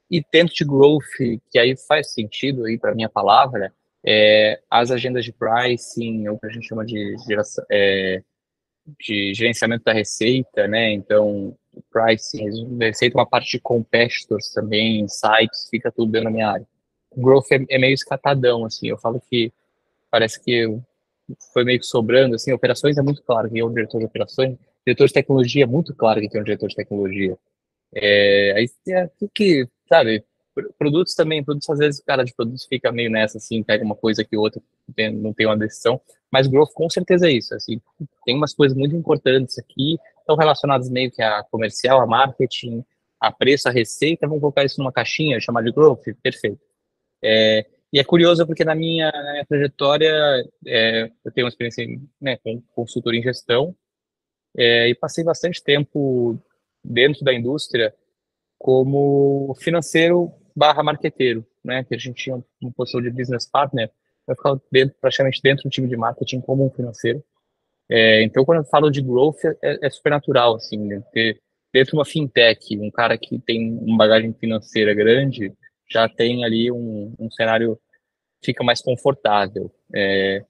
e 0.10 0.22
de 0.22 0.66
growth, 0.66 1.40
que 1.50 1.58
aí 1.58 1.76
faz 1.76 2.14
sentido 2.14 2.66
aí 2.66 2.78
para 2.78 2.94
minha 2.94 3.10
palavra, 3.10 3.74
é, 4.06 4.60
as 4.70 4.92
agendas 4.92 5.26
de 5.26 5.32
pricing, 5.32 6.28
ou 6.28 6.38
que 6.38 6.46
a 6.46 6.50
gente 6.50 6.68
chama 6.68 6.86
de, 6.86 7.16
geração, 7.28 7.66
é, 7.72 8.22
de 9.00 9.34
gerenciamento 9.34 9.86
da 9.86 9.94
receita, 9.94 10.68
né? 10.68 10.92
Então, 10.92 11.58
pricing, 11.92 12.78
receita, 12.78 13.18
uma 13.18 13.26
parte 13.26 13.52
de 13.52 13.60
competitors 13.60 14.50
também, 14.50 15.08
sites, 15.08 15.68
fica 15.70 15.92
tudo 15.92 16.12
dentro 16.12 16.26
da 16.26 16.32
minha 16.32 16.50
área. 16.50 16.68
Growth 17.16 17.52
é, 17.52 17.66
é 17.70 17.80
meio 17.80 17.94
escatadão, 17.94 18.66
assim, 18.66 18.88
eu 18.90 18.98
falo 18.98 19.22
que 19.30 19.52
parece 20.12 20.40
que 20.44 20.68
foi 21.54 21.64
meio 21.64 21.80
que 21.80 21.86
sobrando, 21.86 22.36
assim, 22.36 22.52
operações 22.52 22.98
é 22.98 23.02
muito 23.02 23.24
claro 23.24 23.50
que 23.50 23.60
é 23.60 23.66
um 23.66 23.74
diretor 23.74 24.00
de 24.00 24.06
operações, 24.06 24.58
diretor 24.86 25.08
de 25.08 25.14
tecnologia 25.14 25.64
é 25.64 25.68
muito 25.68 25.96
claro 25.96 26.20
que 26.20 26.30
tem 26.30 26.42
um 26.42 26.44
diretor 26.44 26.68
de 26.68 26.76
tecnologia. 26.76 27.38
É, 27.96 28.54
aí 28.58 28.70
é, 28.90 29.10
que 29.34 29.68
sabe? 29.88 30.24
Produtos 30.78 31.16
também, 31.16 31.44
produtos 31.44 31.70
às 31.70 31.80
vezes 31.80 32.00
o 32.00 32.06
cara 32.06 32.24
de 32.24 32.34
produtos 32.34 32.66
fica 32.66 32.92
meio 32.92 33.10
nessa, 33.10 33.38
assim, 33.38 33.64
pega 33.64 33.84
uma 33.84 33.96
coisa 33.96 34.24
que 34.24 34.38
outra, 34.38 34.62
não 35.14 35.34
tem 35.34 35.48
uma 35.48 35.58
decisão, 35.58 36.00
mas 36.32 36.48
growth 36.48 36.72
com 36.74 36.90
certeza 36.90 37.28
é 37.28 37.32
isso, 37.32 37.56
assim, 37.56 37.82
tem 38.24 38.36
umas 38.36 38.54
coisas 38.54 38.78
muito 38.78 38.96
importantes 38.96 39.58
aqui, 39.58 39.98
estão 40.20 40.36
relacionadas 40.36 40.90
meio 40.90 41.12
que 41.12 41.24
a 41.24 41.44
comercial, 41.50 42.02
a 42.02 42.06
marketing, 42.06 42.86
a 43.20 43.32
preço, 43.32 43.68
a 43.68 43.72
receita, 43.72 44.28
vamos 44.28 44.42
colocar 44.42 44.64
isso 44.64 44.80
numa 44.80 44.92
caixinha, 44.92 45.40
chamar 45.40 45.64
de 45.64 45.72
growth, 45.72 46.04
perfeito. 46.22 46.60
É, 47.24 47.66
e 47.94 48.00
é 48.00 48.04
curioso 48.04 48.46
porque 48.48 48.66
na 48.66 48.74
minha, 48.74 49.12
na 49.12 49.32
minha 49.34 49.46
trajetória, 49.46 50.12
é, 50.66 51.12
eu 51.24 51.32
tenho 51.32 51.46
uma 51.46 51.50
experiência 51.50 51.86
né, 52.20 52.38
com 52.38 52.60
consultor 52.74 53.14
em 53.14 53.22
gestão, 53.22 53.76
é, 54.58 54.90
e 54.90 54.96
passei 54.96 55.24
bastante 55.24 55.64
tempo 55.64 56.40
dentro 56.84 57.24
da 57.24 57.34
indústria 57.34 57.94
como 58.58 59.56
financeiro 59.60 60.32
barra 60.56 60.84
marqueteiro, 60.84 61.46
né? 61.64 61.84
Que 61.84 61.96
a 61.96 61.98
gente 61.98 62.24
tinha 62.24 62.44
uma 62.62 62.72
posição 62.72 63.02
de 63.02 63.10
business 63.10 63.50
partner, 63.50 63.92
eu 64.28 64.36
ficava 64.36 64.62
dentro, 64.72 64.96
praticamente 65.00 65.42
dentro 65.42 65.64
do 65.64 65.70
time 65.70 65.88
de 65.88 65.98
marketing 65.98 66.42
como 66.42 66.66
um 66.66 66.70
financeiro. 66.70 67.24
É, 67.90 68.24
então, 68.24 68.46
quando 68.46 68.60
eu 68.60 68.66
falo 68.66 68.90
de 68.90 69.02
growth, 69.02 69.44
é, 69.62 69.86
é 69.86 69.90
super 69.90 70.12
natural, 70.12 70.56
assim, 70.56 70.78
né? 70.78 71.04
ter 71.12 71.42
dentro 71.74 71.92
de 71.92 71.98
uma 71.98 72.06
fintech, 72.06 72.78
um 72.80 72.92
cara 72.92 73.18
que 73.18 73.40
tem 73.40 73.78
uma 73.80 73.98
bagagem 73.98 74.34
financeira 74.34 74.94
grande, 74.94 75.52
já 75.90 76.08
tem 76.10 76.44
ali 76.44 76.72
um, 76.72 77.14
um 77.20 77.30
cenário 77.32 77.80
fica 78.44 78.64
mais 78.64 78.82
confortável. 78.82 79.74
É, 79.96 80.44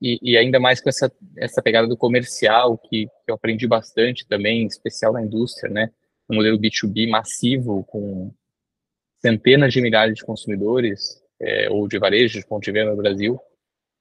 e, 0.00 0.18
e, 0.22 0.36
ainda 0.36 0.60
mais 0.60 0.80
com 0.80 0.88
essa, 0.88 1.10
essa 1.36 1.62
pegada 1.62 1.88
do 1.88 1.96
comercial, 1.96 2.76
que, 2.76 3.06
que 3.06 3.30
eu 3.30 3.34
aprendi 3.34 3.66
bastante 3.66 4.26
também, 4.26 4.62
em 4.62 4.66
especial 4.66 5.12
na 5.12 5.22
indústria, 5.22 5.72
né? 5.72 5.90
Um 6.28 6.36
modelo 6.36 6.58
B2B 6.58 7.08
massivo, 7.08 7.84
com 7.84 8.32
centenas 9.20 9.72
de 9.72 9.80
milhares 9.80 10.14
de 10.14 10.24
consumidores, 10.24 11.22
é, 11.40 11.70
ou 11.70 11.88
de 11.88 11.98
varejo, 11.98 12.38
de 12.38 12.46
ponto 12.46 12.62
de 12.62 12.72
venda 12.72 12.90
no 12.90 12.96
Brasil. 12.96 13.40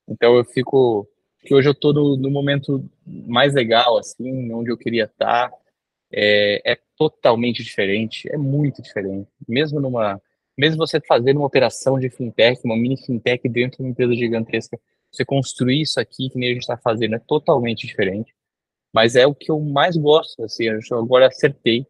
Então 0.07 0.35
eu 0.35 0.43
fico 0.43 1.07
que 1.41 1.53
hoje 1.53 1.67
eu 1.67 1.73
estou 1.73 1.93
no, 1.93 2.17
no, 2.17 2.29
momento 2.29 2.89
mais 3.05 3.53
legal, 3.53 3.97
assim, 3.97 4.51
onde 4.53 4.71
eu 4.71 4.77
queria 4.77 5.05
estar. 5.05 5.49
Tá. 5.49 5.57
É, 6.15 6.73
é, 6.73 6.77
totalmente 6.95 7.63
diferente, 7.63 8.29
é 8.31 8.37
muito 8.37 8.81
diferente. 8.81 9.27
Mesmo 9.47 9.79
numa, 9.79 10.21
mesmo 10.57 10.77
você 10.77 11.01
fazendo 11.01 11.37
uma 11.37 11.47
operação 11.47 11.99
de 11.99 12.09
fintech, 12.09 12.61
uma 12.63 12.75
mini 12.77 12.97
fintech 12.97 13.49
dentro 13.49 13.77
de 13.77 13.83
uma 13.83 13.89
empresa 13.89 14.13
gigantesca, 14.13 14.79
você 15.11 15.25
construir 15.25 15.81
isso 15.81 15.99
aqui 15.99 16.29
que 16.29 16.37
nem 16.37 16.49
a 16.49 16.53
gente 16.53 16.61
está 16.61 16.77
fazendo 16.77 17.15
é 17.15 17.19
totalmente 17.19 17.87
diferente. 17.87 18.33
Mas 18.93 19.15
é 19.15 19.25
o 19.25 19.33
que 19.33 19.51
eu 19.51 19.59
mais 19.59 19.97
gosto, 19.97 20.43
assim, 20.43 20.65
eu 20.65 20.99
agora 20.99 21.27
acertei. 21.27 21.85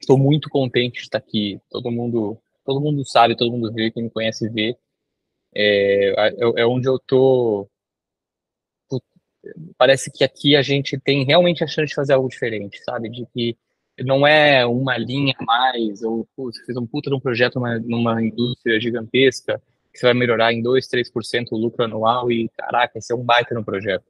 Estou 0.00 0.18
é, 0.18 0.20
muito 0.20 0.50
contente 0.50 0.96
de 0.96 1.00
estar 1.00 1.18
aqui. 1.18 1.58
Todo 1.70 1.90
mundo, 1.90 2.38
todo 2.64 2.80
mundo 2.80 3.04
sabe, 3.06 3.36
todo 3.36 3.50
mundo 3.50 3.72
vê, 3.72 3.90
quem 3.90 4.04
me 4.04 4.10
conhece 4.10 4.48
vê. 4.50 4.76
É, 5.54 6.10
é, 6.28 6.62
é 6.62 6.66
onde 6.66 6.88
eu 6.88 6.98
tô. 6.98 7.68
Parece 9.76 10.10
que 10.10 10.24
aqui 10.24 10.56
a 10.56 10.62
gente 10.62 10.98
tem 10.98 11.24
realmente 11.24 11.62
a 11.62 11.66
chance 11.66 11.88
de 11.88 11.94
fazer 11.94 12.14
algo 12.14 12.28
diferente, 12.28 12.82
sabe? 12.84 13.08
De 13.08 13.26
que 13.26 13.56
não 14.02 14.26
é 14.26 14.66
uma 14.66 14.96
linha 14.96 15.34
a 15.38 15.44
mais, 15.44 16.02
ou 16.02 16.26
você 16.36 16.64
fez 16.64 16.76
um 16.76 16.86
puta 16.86 17.10
de 17.10 17.16
um 17.16 17.20
projeto 17.20 17.56
numa, 17.56 17.78
numa 17.78 18.22
indústria 18.22 18.80
gigantesca, 18.80 19.62
que 19.92 19.98
você 19.98 20.06
vai 20.06 20.14
melhorar 20.14 20.52
em 20.52 20.60
2, 20.60 20.88
3% 20.88 21.46
o 21.52 21.56
lucro 21.56 21.84
anual 21.84 22.30
e, 22.30 22.48
caraca, 22.56 22.98
esse 22.98 23.12
é 23.12 23.16
um 23.16 23.22
baita 23.22 23.54
no 23.54 23.64
projeto. 23.64 24.04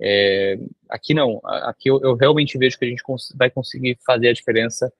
É, 0.00 0.58
aqui 0.88 1.12
não, 1.12 1.40
aqui 1.44 1.90
eu, 1.90 2.00
eu, 2.00 2.14
realmente 2.14 2.56
vejo 2.56 2.78
que 2.78 2.84
a 2.84 2.88
gente 2.88 3.02
vai 3.34 3.50
conseguir 3.50 3.98
fazer 4.06 4.28
a 4.28 4.32
diferença 4.32 4.90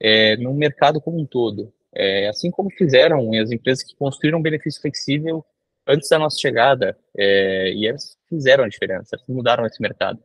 é, 0.00 0.36
no 0.36 0.54
mercado 0.54 1.00
como 1.00 1.20
um 1.20 1.26
todo. 1.26 1.72
É, 1.94 2.28
assim 2.28 2.50
como 2.50 2.70
fizeram 2.70 3.32
as 3.34 3.50
empresas 3.50 3.82
que 3.82 3.96
construíram 3.96 4.40
benefício 4.40 4.80
flexível 4.80 5.44
antes 5.88 6.08
da 6.08 6.18
nossa 6.18 6.38
chegada, 6.38 6.96
é, 7.16 7.72
e 7.72 7.86
elas 7.86 8.16
fizeram 8.28 8.64
a 8.64 8.68
diferença, 8.68 9.16
elas 9.16 9.26
mudaram 9.28 9.66
esse 9.66 9.80
mercado. 9.80 10.22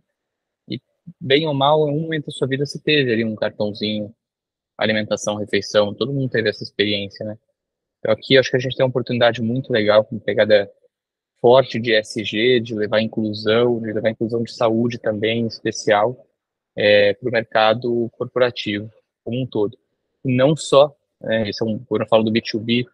E, 0.70 0.80
bem 1.20 1.48
ou 1.48 1.54
mal, 1.54 1.88
em 1.88 1.92
um 1.92 2.02
momento 2.02 2.26
da 2.26 2.32
sua 2.32 2.48
vida 2.48 2.66
você 2.66 2.80
teve 2.80 3.12
ali 3.12 3.24
um 3.24 3.36
cartãozinho, 3.36 4.14
alimentação, 4.78 5.38
refeição, 5.38 5.94
todo 5.94 6.14
mundo 6.14 6.30
teve 6.30 6.50
essa 6.50 6.64
experiência, 6.64 7.26
né? 7.26 7.38
Então, 8.00 8.12
aqui 8.12 8.38
acho 8.38 8.52
que 8.52 8.58
a 8.58 8.60
gente 8.60 8.76
tem 8.76 8.84
uma 8.84 8.90
oportunidade 8.90 9.42
muito 9.42 9.72
legal, 9.72 10.04
com 10.04 10.20
pegada 10.20 10.70
forte 11.40 11.80
de 11.80 11.94
SG, 11.94 12.60
de 12.60 12.76
levar 12.76 13.02
inclusão, 13.02 13.80
de 13.80 13.94
levar 13.94 14.10
inclusão 14.10 14.44
de 14.44 14.54
saúde 14.54 14.98
também, 14.98 15.42
em 15.42 15.48
especial, 15.48 16.28
é, 16.76 17.14
para 17.14 17.30
o 17.30 17.32
mercado 17.32 18.10
corporativo 18.18 18.92
como 19.24 19.42
um 19.42 19.46
todo. 19.46 19.78
não 20.24 20.56
só, 20.56 20.94
é, 21.24 21.50
esse 21.50 21.64
é 21.64 21.66
um, 21.66 21.80
quando 21.80 22.02
eu 22.02 22.08
falo 22.08 22.24
do 22.24 22.32
B2B, 22.32 22.86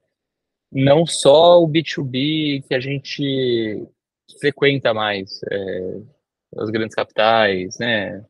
não 0.71 1.05
só 1.05 1.61
o 1.61 1.67
B2B 1.67 2.63
que 2.67 2.73
a 2.73 2.79
gente 2.79 3.87
frequenta 4.39 4.93
mais, 4.93 5.41
é, 5.51 6.01
as 6.57 6.69
grandes 6.69 6.95
capitais, 6.95 7.77
né, 7.79 8.25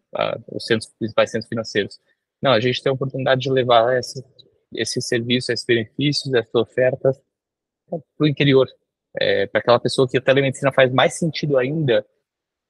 os 0.48 0.66
centros, 0.66 0.92
principais 0.98 1.32
centros 1.32 1.50
financeiros. 1.50 2.00
Não, 2.42 2.52
a 2.52 2.60
gente 2.60 2.82
tem 2.82 2.90
a 2.90 2.94
oportunidade 2.94 3.42
de 3.42 3.52
levar 3.52 3.98
essa, 3.98 4.24
esse 4.74 5.02
serviço, 5.02 5.52
esses 5.52 5.66
benefícios, 5.66 6.34
essas 6.34 6.56
ofertas 6.56 7.20
para 7.90 8.26
o 8.26 8.28
interior, 8.28 8.68
é, 9.20 9.48
para 9.48 9.60
aquela 9.60 9.80
pessoa 9.80 10.08
que 10.08 10.18
a 10.18 10.22
telemedicina 10.22 10.72
faz 10.72 10.92
mais 10.94 11.18
sentido 11.18 11.58
ainda, 11.58 12.06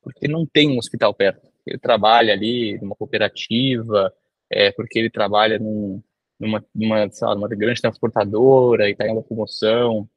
porque 0.02 0.28
não 0.28 0.46
tem 0.46 0.70
um 0.72 0.78
hospital 0.78 1.14
perto. 1.14 1.48
Ele 1.66 1.78
trabalha 1.78 2.34
ali 2.34 2.80
numa 2.80 2.96
cooperativa, 2.96 4.14
é, 4.50 4.72
porque 4.72 4.98
ele 4.98 5.10
trabalha 5.10 5.60
num, 5.60 6.02
numa, 6.40 6.64
numa, 6.74 7.10
lá, 7.22 7.36
numa 7.36 7.48
grande 7.50 7.82
transportadora 7.82 8.88
e 8.88 8.94
está 8.94 9.08
em 9.08 9.12
uma 9.12 9.24
promoção. 9.24 10.10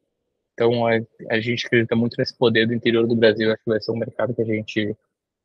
Então, 0.55 0.87
a, 0.87 0.93
a, 1.31 1.41
gente 1.41 1.67
acredita 1.67 1.97
muito 1.97 2.17
nesse 2.19 2.37
poder 2.37 2.67
do 2.67 2.75
interior 2.75 3.07
do 3.07 3.17
Brasil. 3.17 3.51
Acho 3.51 3.63
que 3.65 3.71
vai 3.71 3.81
ser 3.81 3.91
um 3.91 3.97
mercado 3.97 4.35
que 4.35 4.43
a 4.43 4.47
gente 4.47 4.97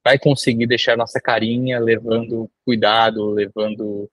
vai 0.03 0.19
conseguir 0.19 0.67
deixar 0.67 0.97
nossa 0.97 1.19
carinha, 1.19 1.79
levando 1.79 2.49
cuidado, 2.63 3.29
levando 3.31 4.09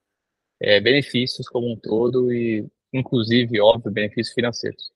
é, 0.59 0.79
benefícios 0.79 1.47
como 1.47 1.71
um 1.71 1.75
todo 1.75 2.33
e, 2.33 2.65
inclusive, 2.93 3.61
óbvio, 3.61 3.91
benefícios 3.91 4.33
financeiros. 4.33 4.91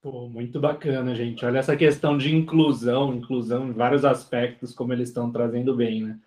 Pô, 0.00 0.28
muito 0.28 0.58
bacana, 0.58 1.14
gente. 1.14 1.44
Olha 1.44 1.58
essa 1.58 1.76
questão 1.76 2.18
de 2.18 2.34
inclusão, 2.34 3.14
inclusão 3.14 3.68
em 3.68 3.72
vários 3.72 4.04
aspectos, 4.04 4.74
como 4.74 4.92
eles 4.92 5.08
estão 5.08 5.30
trazendo 5.30 5.76
bem, 5.76 6.02
né? 6.02 6.18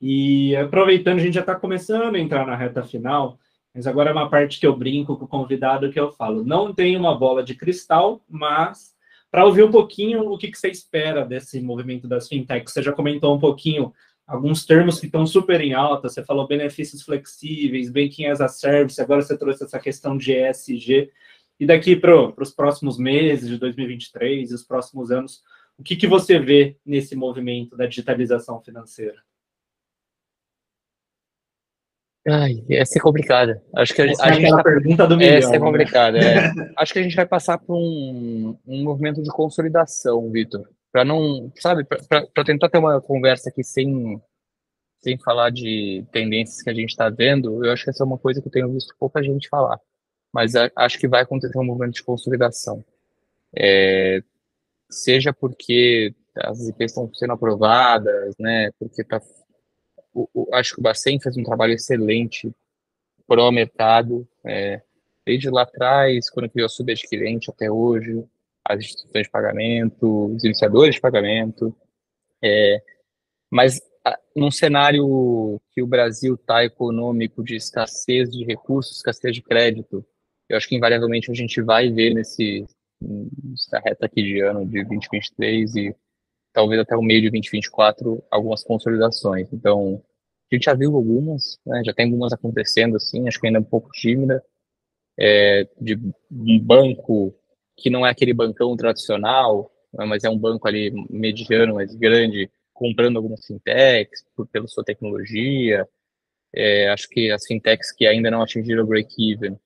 E 0.00 0.54
aproveitando, 0.56 1.18
a 1.18 1.22
gente 1.22 1.34
já 1.34 1.40
está 1.40 1.54
começando 1.54 2.14
a 2.14 2.18
entrar 2.18 2.46
na 2.46 2.56
reta 2.56 2.82
final, 2.82 3.38
mas 3.74 3.86
agora 3.86 4.10
é 4.10 4.12
uma 4.12 4.28
parte 4.28 4.60
que 4.60 4.66
eu 4.66 4.76
brinco 4.76 5.16
com 5.16 5.24
o 5.24 5.28
convidado 5.28 5.90
que 5.90 5.98
eu 5.98 6.12
falo. 6.12 6.44
Não 6.44 6.72
tem 6.72 6.96
uma 6.96 7.16
bola 7.16 7.42
de 7.42 7.54
cristal, 7.54 8.22
mas 8.28 8.94
para 9.30 9.44
ouvir 9.44 9.64
um 9.64 9.70
pouquinho 9.70 10.30
o 10.30 10.38
que, 10.38 10.48
que, 10.48 10.56
você 10.56 10.68
espera 10.68 11.24
desse 11.24 11.60
movimento 11.60 12.06
das 12.06 12.28
fintechs. 12.28 12.72
Você 12.72 12.82
já 12.82 12.92
comentou 12.92 13.34
um 13.34 13.40
pouquinho 13.40 13.92
alguns 14.24 14.64
termos 14.64 15.00
que 15.00 15.06
estão 15.06 15.26
super 15.26 15.60
em 15.60 15.74
alta. 15.74 16.08
Você 16.08 16.24
falou 16.24 16.46
benefícios 16.46 17.02
flexíveis, 17.02 17.90
banking 17.90 18.26
as 18.26 18.40
a 18.40 18.46
service, 18.46 19.00
agora 19.00 19.22
você 19.22 19.36
trouxe 19.36 19.64
essa 19.64 19.80
questão 19.80 20.16
de 20.16 20.32
ESG. 20.32 21.10
E 21.58 21.66
daqui 21.66 21.96
para 21.96 22.32
os 22.40 22.52
próximos 22.52 22.96
meses 22.96 23.48
de 23.48 23.58
2023 23.58 24.52
e 24.52 24.54
os 24.54 24.62
próximos 24.62 25.10
anos, 25.10 25.42
o 25.76 25.82
que, 25.82 25.96
que 25.96 26.06
você 26.06 26.38
vê 26.38 26.76
nesse 26.86 27.16
movimento 27.16 27.76
da 27.76 27.86
digitalização 27.86 28.60
financeira? 28.60 29.20
Ai, 32.26 32.64
essa 32.70 32.98
é 32.98 33.02
complicada. 33.02 33.62
Acho 33.76 33.94
que, 33.94 34.00
acho 34.00 34.22
é 34.22 34.50
a 34.50 34.62
pergunta 34.62 35.06
do 35.06 35.16
milhão. 35.16 35.36
Essa 35.36 35.50
é 35.50 35.58
né? 35.58 35.58
complicada. 35.58 36.18
É. 36.18 36.52
acho 36.78 36.92
que 36.92 36.98
a 36.98 37.02
gente 37.02 37.16
vai 37.16 37.26
passar 37.26 37.58
por 37.58 37.76
um, 37.76 38.56
um 38.66 38.82
movimento 38.82 39.22
de 39.22 39.30
consolidação, 39.30 40.30
Vitor. 40.30 40.66
Para 40.90 41.04
não, 41.04 41.52
sabe, 41.56 41.84
para 41.84 42.44
tentar 42.44 42.70
ter 42.70 42.78
uma 42.78 43.00
conversa 43.00 43.50
aqui 43.50 43.62
sem, 43.62 44.20
sem 45.02 45.18
falar 45.18 45.50
de 45.50 46.04
tendências 46.12 46.62
que 46.62 46.70
a 46.70 46.74
gente 46.74 46.90
está 46.90 47.10
vendo, 47.10 47.62
eu 47.64 47.72
acho 47.72 47.84
que 47.84 47.90
essa 47.90 48.04
é 48.04 48.06
uma 48.06 48.16
coisa 48.16 48.40
que 48.40 48.48
eu 48.48 48.52
tenho 48.52 48.72
visto 48.72 48.94
pouca 48.98 49.22
gente 49.22 49.48
falar. 49.48 49.78
Mas 50.32 50.56
a, 50.56 50.70
acho 50.76 50.98
que 50.98 51.08
vai 51.08 51.22
acontecer 51.22 51.58
um 51.58 51.64
movimento 51.64 51.94
de 51.94 52.02
consolidação. 52.02 52.82
É, 53.54 54.22
seja 54.90 55.32
porque 55.32 56.14
as 56.36 56.68
IPs 56.68 56.92
estão 56.92 57.12
sendo 57.12 57.34
aprovadas, 57.34 58.34
né, 58.38 58.70
porque 58.78 59.02
está 59.02 59.20
o, 60.14 60.28
o, 60.32 60.54
acho 60.54 60.74
que 60.74 60.80
o 60.80 60.82
Bacen 60.82 61.20
fez 61.20 61.36
um 61.36 61.42
trabalho 61.42 61.72
excelente 61.74 62.54
para 63.26 63.42
o 63.42 63.50
mercado, 63.50 64.26
é, 64.44 64.80
desde 65.26 65.50
lá 65.50 65.62
atrás, 65.62 66.30
quando 66.30 66.48
criou 66.48 66.66
a 66.66 66.68
subadquirente 66.68 67.50
até 67.50 67.70
hoje, 67.70 68.24
as 68.64 68.78
instituições 68.78 69.24
de 69.24 69.30
pagamento, 69.30 70.34
os 70.34 70.44
iniciadores 70.44 70.94
de 70.94 71.00
pagamento, 71.00 71.74
é, 72.42 72.82
mas 73.50 73.80
a, 74.04 74.18
num 74.36 74.50
cenário 74.50 75.60
que 75.72 75.82
o 75.82 75.86
Brasil 75.86 76.34
está 76.34 76.64
econômico 76.64 77.42
de 77.42 77.56
escassez 77.56 78.30
de 78.30 78.44
recursos, 78.44 78.96
escassez 78.96 79.34
de 79.34 79.42
crédito, 79.42 80.04
eu 80.48 80.56
acho 80.56 80.68
que 80.68 80.76
invariavelmente 80.76 81.30
a 81.30 81.34
gente 81.34 81.60
vai 81.62 81.90
ver 81.90 82.14
nesse 82.14 82.66
nessa 83.00 83.78
reta 83.80 84.06
aqui 84.06 84.22
de 84.22 84.40
ano 84.40 84.64
de 84.64 84.84
2023 84.84 85.76
e 85.76 85.96
talvez 86.54 86.80
até 86.80 86.96
o 86.96 87.02
meio 87.02 87.20
de 87.20 87.30
2024, 87.30 88.22
algumas 88.30 88.62
consolidações. 88.62 89.52
Então, 89.52 90.00
a 90.50 90.54
gente 90.54 90.64
já 90.64 90.74
viu 90.74 90.94
algumas, 90.94 91.58
né, 91.66 91.82
já 91.84 91.92
tem 91.92 92.06
algumas 92.06 92.32
acontecendo, 92.32 92.96
assim, 92.96 93.26
acho 93.28 93.40
que 93.40 93.46
ainda 93.48 93.58
é 93.58 93.60
um 93.60 93.64
pouco 93.64 93.90
tímida, 93.90 94.42
é, 95.18 95.68
de 95.80 95.98
um 96.30 96.58
banco 96.60 97.34
que 97.76 97.90
não 97.90 98.06
é 98.06 98.10
aquele 98.10 98.32
bancão 98.32 98.76
tradicional, 98.76 99.70
né, 99.92 100.04
mas 100.06 100.22
é 100.22 100.30
um 100.30 100.38
banco 100.38 100.68
ali 100.68 100.92
mediano, 101.10 101.74
mas 101.74 101.94
grande, 101.96 102.48
comprando 102.72 103.16
algumas 103.16 103.44
fintechs 103.44 104.24
por, 104.36 104.46
pela 104.46 104.68
sua 104.68 104.84
tecnologia. 104.84 105.88
É, 106.54 106.88
acho 106.90 107.08
que 107.08 107.32
as 107.32 107.44
fintechs 107.46 107.90
que 107.92 108.06
ainda 108.06 108.30
não 108.30 108.42
atingiram 108.42 108.84
o 108.84 108.86
break-even, 108.86 109.58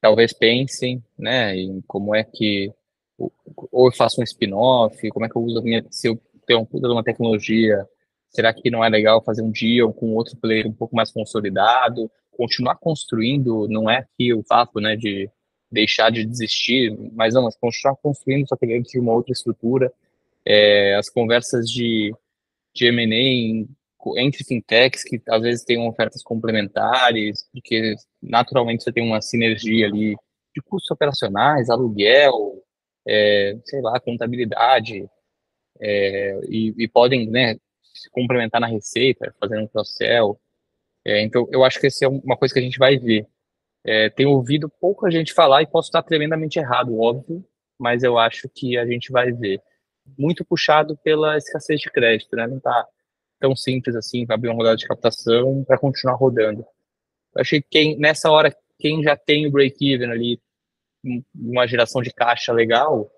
talvez 0.00 0.32
pensem, 0.32 1.02
né, 1.18 1.56
em 1.56 1.80
como 1.82 2.14
é 2.14 2.22
que 2.22 2.72
ou 3.18 3.86
eu 3.88 3.92
faço 3.92 4.20
um 4.20 4.24
spin-off, 4.24 5.08
como 5.10 5.24
é 5.24 5.28
que 5.28 5.36
eu 5.36 5.42
uso 5.42 5.58
a 5.58 5.62
minha, 5.62 5.84
se 5.90 6.08
eu 6.08 6.20
tenho 6.46 6.66
uma, 6.72 6.92
uma 6.92 7.04
tecnologia, 7.04 7.86
Será 8.36 8.52
que 8.52 8.70
não 8.70 8.84
é 8.84 8.88
legal 8.90 9.22
fazer 9.24 9.40
um 9.40 9.50
dia 9.50 9.86
com 9.88 10.14
outro 10.14 10.36
player 10.36 10.66
um 10.66 10.72
pouco 10.72 10.94
mais 10.94 11.10
consolidado? 11.10 12.10
Continuar 12.30 12.76
construindo, 12.76 13.66
não 13.66 13.88
é 13.88 13.98
aqui 13.98 14.34
o 14.34 14.44
papo, 14.44 14.78
né, 14.78 14.94
de 14.94 15.30
deixar 15.72 16.10
de 16.10 16.22
desistir, 16.22 16.94
mas 17.14 17.32
não, 17.32 17.44
mas 17.44 17.56
continuar 17.56 17.96
construindo, 17.96 18.46
só 18.46 18.54
que 18.54 18.66
de 18.66 18.98
uma 19.00 19.14
outra 19.14 19.32
estrutura. 19.32 19.90
É, 20.44 20.94
as 20.96 21.08
conversas 21.08 21.66
de, 21.70 22.14
de 22.74 22.86
M&A 22.88 23.66
entre 24.20 24.44
fintechs 24.44 25.02
que 25.02 25.20
às 25.28 25.42
vezes 25.42 25.64
têm 25.64 25.88
ofertas 25.88 26.22
complementares, 26.22 27.48
porque 27.50 27.94
naturalmente 28.22 28.84
você 28.84 28.92
tem 28.92 29.02
uma 29.02 29.22
sinergia 29.22 29.86
ali 29.86 30.14
de 30.54 30.62
custos 30.62 30.90
operacionais, 30.90 31.70
aluguel, 31.70 32.62
é, 33.06 33.56
sei 33.64 33.80
lá, 33.80 33.98
contabilidade, 34.00 35.08
é, 35.80 36.40
e, 36.48 36.74
e, 36.76 36.88
podem 36.88 37.28
né, 37.28 37.56
se 37.94 38.10
complementar 38.10 38.60
na 38.60 38.66
receita, 38.66 39.34
fazendo 39.40 39.62
um 39.62 39.68
cross-sell. 39.68 40.38
É, 41.04 41.22
então, 41.22 41.46
eu 41.52 41.64
acho 41.64 41.80
que 41.80 41.86
essa 41.86 42.04
é 42.04 42.08
uma 42.08 42.36
coisa 42.36 42.52
que 42.52 42.60
a 42.60 42.62
gente 42.62 42.78
vai 42.78 42.98
ver. 42.98 43.26
É, 43.84 44.10
tenho 44.10 44.30
ouvido 44.30 44.68
pouca 44.80 45.10
gente 45.10 45.32
falar 45.32 45.62
e 45.62 45.66
posso 45.66 45.88
estar 45.88 46.02
tremendamente 46.02 46.58
errado, 46.58 46.98
óbvio, 46.98 47.44
mas 47.78 48.02
eu 48.02 48.18
acho 48.18 48.48
que 48.48 48.76
a 48.76 48.86
gente 48.86 49.12
vai 49.12 49.32
ver. 49.32 49.60
Muito 50.18 50.44
puxado 50.44 50.96
pela 50.98 51.36
escassez 51.36 51.80
de 51.80 51.90
crédito, 51.90 52.34
né? 52.36 52.46
Não 52.46 52.58
está 52.58 52.86
tão 53.38 53.54
simples 53.54 53.94
assim 53.94 54.26
para 54.26 54.34
abrir 54.34 54.48
uma 54.48 54.56
rodada 54.56 54.76
de 54.76 54.86
captação 54.86 55.64
para 55.64 55.78
continuar 55.78 56.14
rodando. 56.14 56.62
Eu 57.34 57.40
achei 57.40 57.60
que 57.60 57.68
quem, 57.70 57.98
nessa 57.98 58.30
hora, 58.30 58.54
quem 58.78 59.02
já 59.02 59.16
tem 59.16 59.46
o 59.46 59.50
break-even 59.50 60.10
ali, 60.10 60.40
uma 61.34 61.66
geração 61.66 62.02
de 62.02 62.12
caixa 62.12 62.52
legal, 62.52 63.10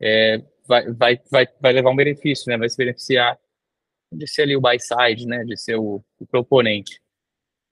é, 0.00 0.38
vai, 0.66 0.92
vai, 0.92 1.20
vai, 1.30 1.46
vai 1.60 1.72
levar 1.72 1.90
um 1.90 1.96
benefício, 1.96 2.50
né? 2.50 2.56
Vai 2.56 2.68
se 2.68 2.76
beneficiar 2.76 3.38
de 4.12 4.26
ser 4.26 4.42
ali 4.42 4.56
o 4.56 4.60
buy 4.60 4.78
side, 4.78 5.26
né? 5.26 5.44
De 5.44 5.56
ser 5.56 5.76
o, 5.76 6.02
o 6.18 6.26
proponente. 6.26 7.00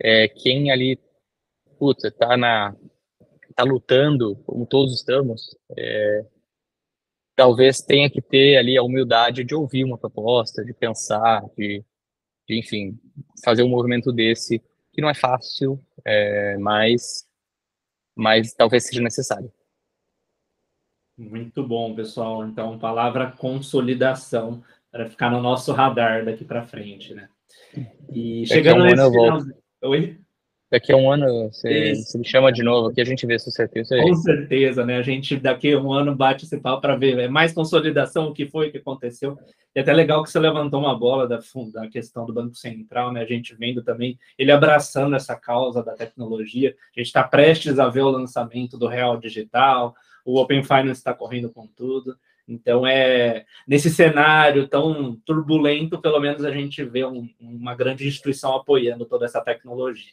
É, 0.00 0.28
quem 0.28 0.70
ali, 0.70 0.98
puta, 1.78 2.10
tá 2.10 2.36
na, 2.36 2.74
tá 3.54 3.64
lutando, 3.64 4.36
como 4.44 4.66
todos 4.66 4.94
estamos, 4.94 5.56
é, 5.76 6.26
talvez 7.34 7.80
tenha 7.80 8.10
que 8.10 8.20
ter 8.20 8.58
ali 8.58 8.76
a 8.76 8.82
humildade 8.82 9.44
de 9.44 9.54
ouvir 9.54 9.84
uma 9.84 9.98
proposta, 9.98 10.64
de 10.64 10.74
pensar, 10.74 11.42
de, 11.56 11.82
de 12.46 12.58
enfim, 12.58 12.98
fazer 13.42 13.62
um 13.62 13.68
movimento 13.68 14.12
desse, 14.12 14.58
que 14.92 15.00
não 15.00 15.08
é 15.08 15.14
fácil, 15.14 15.82
é, 16.04 16.56
mas, 16.58 17.25
mas 18.16 18.54
talvez 18.54 18.86
seja 18.86 19.02
necessário. 19.02 19.52
Muito 21.18 21.62
bom, 21.66 21.94
pessoal. 21.94 22.46
Então, 22.46 22.78
palavra 22.78 23.30
consolidação 23.32 24.62
para 24.90 25.08
ficar 25.08 25.30
no 25.30 25.40
nosso 25.40 25.72
radar 25.72 26.24
daqui 26.24 26.44
para 26.44 26.66
frente, 26.66 27.14
né? 27.14 27.28
E 28.10 28.46
chegando 28.46 28.84
nesse 28.84 29.10
final... 29.10 29.40
Oi? 29.82 30.18
Daqui 30.76 30.92
a 30.92 30.96
um 30.96 31.10
ano 31.10 31.50
você, 31.50 31.94
você, 31.94 32.18
me 32.18 32.24
chama 32.26 32.52
de 32.52 32.62
novo, 32.62 32.92
que 32.92 33.00
a 33.00 33.04
gente 33.04 33.26
vê 33.26 33.38
se 33.38 33.50
certeza. 33.50 33.96
Com 33.98 34.14
certeza, 34.16 34.84
né? 34.84 34.98
A 34.98 35.02
gente 35.02 35.34
daqui 35.34 35.72
a 35.72 35.80
um 35.80 35.90
ano 35.90 36.14
bate 36.14 36.44
esse 36.44 36.60
pau 36.60 36.82
para 36.82 36.94
ver 36.94 37.18
é 37.18 37.28
mais 37.28 37.54
consolidação, 37.54 38.28
o 38.28 38.34
que 38.34 38.44
foi 38.44 38.70
que 38.70 38.76
aconteceu. 38.76 39.38
E 39.74 39.80
até 39.80 39.90
legal 39.94 40.22
que 40.22 40.30
você 40.30 40.38
levantou 40.38 40.78
uma 40.78 40.94
bola 40.94 41.26
da, 41.26 41.40
da 41.72 41.88
questão 41.88 42.26
do 42.26 42.32
Banco 42.34 42.54
Central, 42.54 43.10
né? 43.10 43.22
A 43.22 43.24
gente 43.24 43.54
vendo 43.54 43.82
também 43.82 44.18
ele 44.38 44.52
abraçando 44.52 45.16
essa 45.16 45.34
causa 45.34 45.82
da 45.82 45.94
tecnologia. 45.94 46.76
A 46.94 47.00
gente 47.00 47.06
está 47.06 47.24
prestes 47.24 47.78
a 47.78 47.88
ver 47.88 48.02
o 48.02 48.10
lançamento 48.10 48.76
do 48.76 48.86
Real 48.86 49.16
Digital, 49.16 49.94
o 50.26 50.38
Open 50.38 50.62
Finance 50.62 51.00
está 51.00 51.14
correndo 51.14 51.48
com 51.48 51.66
tudo. 51.66 52.14
Então, 52.46 52.86
é 52.86 53.46
nesse 53.66 53.88
cenário 53.88 54.68
tão 54.68 55.16
turbulento, 55.24 55.98
pelo 56.02 56.20
menos 56.20 56.44
a 56.44 56.50
gente 56.50 56.84
vê 56.84 57.06
um, 57.06 57.26
uma 57.40 57.74
grande 57.74 58.06
instituição 58.06 58.54
apoiando 58.54 59.06
toda 59.06 59.24
essa 59.24 59.40
tecnologia. 59.40 60.12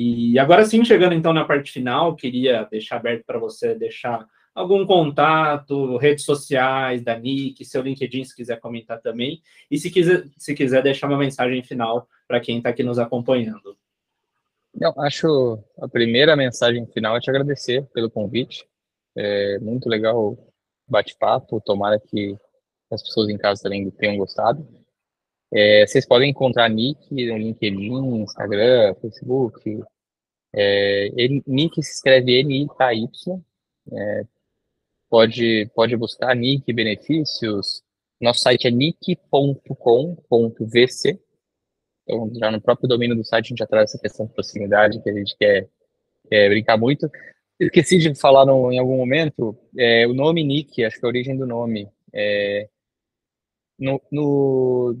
E 0.00 0.38
agora 0.38 0.64
sim, 0.64 0.84
chegando 0.84 1.12
então 1.12 1.32
na 1.32 1.44
parte 1.44 1.72
final, 1.72 2.14
queria 2.14 2.62
deixar 2.70 2.98
aberto 2.98 3.24
para 3.26 3.36
você 3.36 3.74
deixar 3.74 4.24
algum 4.54 4.86
contato, 4.86 5.96
redes 5.96 6.24
sociais 6.24 7.02
da 7.02 7.18
Nick, 7.18 7.64
seu 7.64 7.82
LinkedIn, 7.82 8.22
se 8.22 8.36
quiser 8.36 8.60
comentar 8.60 9.00
também, 9.00 9.42
e 9.68 9.76
se 9.76 9.90
quiser, 9.90 10.28
se 10.36 10.54
quiser 10.54 10.84
deixar 10.84 11.08
uma 11.08 11.18
mensagem 11.18 11.64
final 11.64 12.06
para 12.28 12.38
quem 12.38 12.58
está 12.58 12.68
aqui 12.68 12.84
nos 12.84 12.96
acompanhando. 12.96 13.76
Eu 14.80 14.92
acho 15.00 15.58
a 15.80 15.88
primeira 15.88 16.36
mensagem 16.36 16.86
final 16.86 17.16
é 17.16 17.20
te 17.20 17.28
agradecer 17.28 17.84
pelo 17.92 18.08
convite. 18.08 18.64
É 19.16 19.58
muito 19.58 19.88
legal 19.88 20.16
o 20.16 20.38
bate-papo. 20.86 21.60
Tomara 21.60 21.98
que 21.98 22.36
as 22.92 23.02
pessoas 23.02 23.28
em 23.28 23.36
casa 23.36 23.64
também 23.64 23.90
tenham 23.90 24.16
gostado. 24.16 24.64
É, 25.52 25.86
vocês 25.86 26.06
podem 26.06 26.30
encontrar 26.30 26.68
Nick 26.68 27.10
no 27.10 27.38
LinkedIn, 27.38 28.22
Instagram, 28.22 28.94
Facebook. 29.00 29.82
É, 30.54 31.08
Nick 31.46 31.82
se 31.82 31.92
escreve 31.92 32.40
N-I-K-Y. 32.40 33.40
É, 33.92 34.24
pode, 35.08 35.70
pode 35.74 35.96
buscar 35.96 36.34
Nick 36.36 36.70
Benefícios. 36.72 37.82
Nosso 38.20 38.40
site 38.40 38.66
é 38.66 38.70
nick.com.vc. 38.70 39.18
Então, 42.02 42.30
já 42.34 42.50
no 42.50 42.60
próprio 42.60 42.88
domínio 42.88 43.16
do 43.16 43.24
site, 43.24 43.46
a 43.46 43.48
gente 43.48 43.58
já 43.58 43.66
traz 43.66 43.90
essa 43.90 43.98
questão 43.98 44.26
de 44.26 44.32
proximidade 44.32 45.00
que 45.02 45.10
a 45.10 45.12
gente 45.12 45.36
quer, 45.36 45.68
quer 46.28 46.48
brincar 46.48 46.76
muito. 46.76 47.10
Esqueci 47.60 47.98
de 47.98 48.14
falar 48.14 48.46
no, 48.46 48.72
em 48.72 48.78
algum 48.78 48.96
momento, 48.96 49.56
é, 49.76 50.06
o 50.06 50.14
nome 50.14 50.44
Nick, 50.44 50.84
acho 50.84 50.98
que 50.98 51.04
é 51.04 51.06
a 51.06 51.10
origem 51.10 51.36
do 51.36 51.46
nome. 51.46 51.88
É, 52.12 52.68
no, 53.78 54.00
no, 54.10 54.96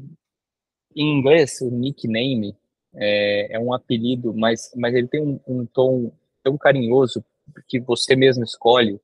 em 0.94 1.18
inglês, 1.18 1.60
o 1.60 1.70
nickname 1.70 2.56
é, 2.94 3.54
é 3.56 3.58
um 3.58 3.72
apelido, 3.72 4.34
mas, 4.34 4.72
mas 4.76 4.94
ele 4.94 5.08
tem 5.08 5.20
um, 5.20 5.40
um, 5.46 5.66
tom 5.66 6.12
tão 6.42 6.56
carinhoso 6.56 7.24
que 7.68 7.80
você 7.80 8.16
mesmo 8.16 8.44
escolhe. 8.44 9.00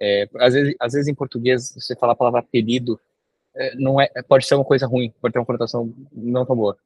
É, 0.00 0.28
às, 0.38 0.54
vezes, 0.54 0.74
às 0.80 0.92
vezes 0.92 1.08
em 1.08 1.14
português, 1.14 1.72
você 1.74 1.94
fala 1.96 2.12
a 2.12 2.16
palavra 2.16 2.40
apelido, 2.40 3.00
é, 3.54 3.74
não 3.76 4.00
é, 4.00 4.08
pode 4.28 4.46
ser 4.46 4.56
uma 4.56 4.64
coisa 4.64 4.86
ruim, 4.86 5.12
pode 5.20 5.32
ter 5.32 5.38
uma 5.38 5.46
conotação 5.46 5.94
não 6.12 6.44
tão 6.44 6.56
boa. 6.56 6.76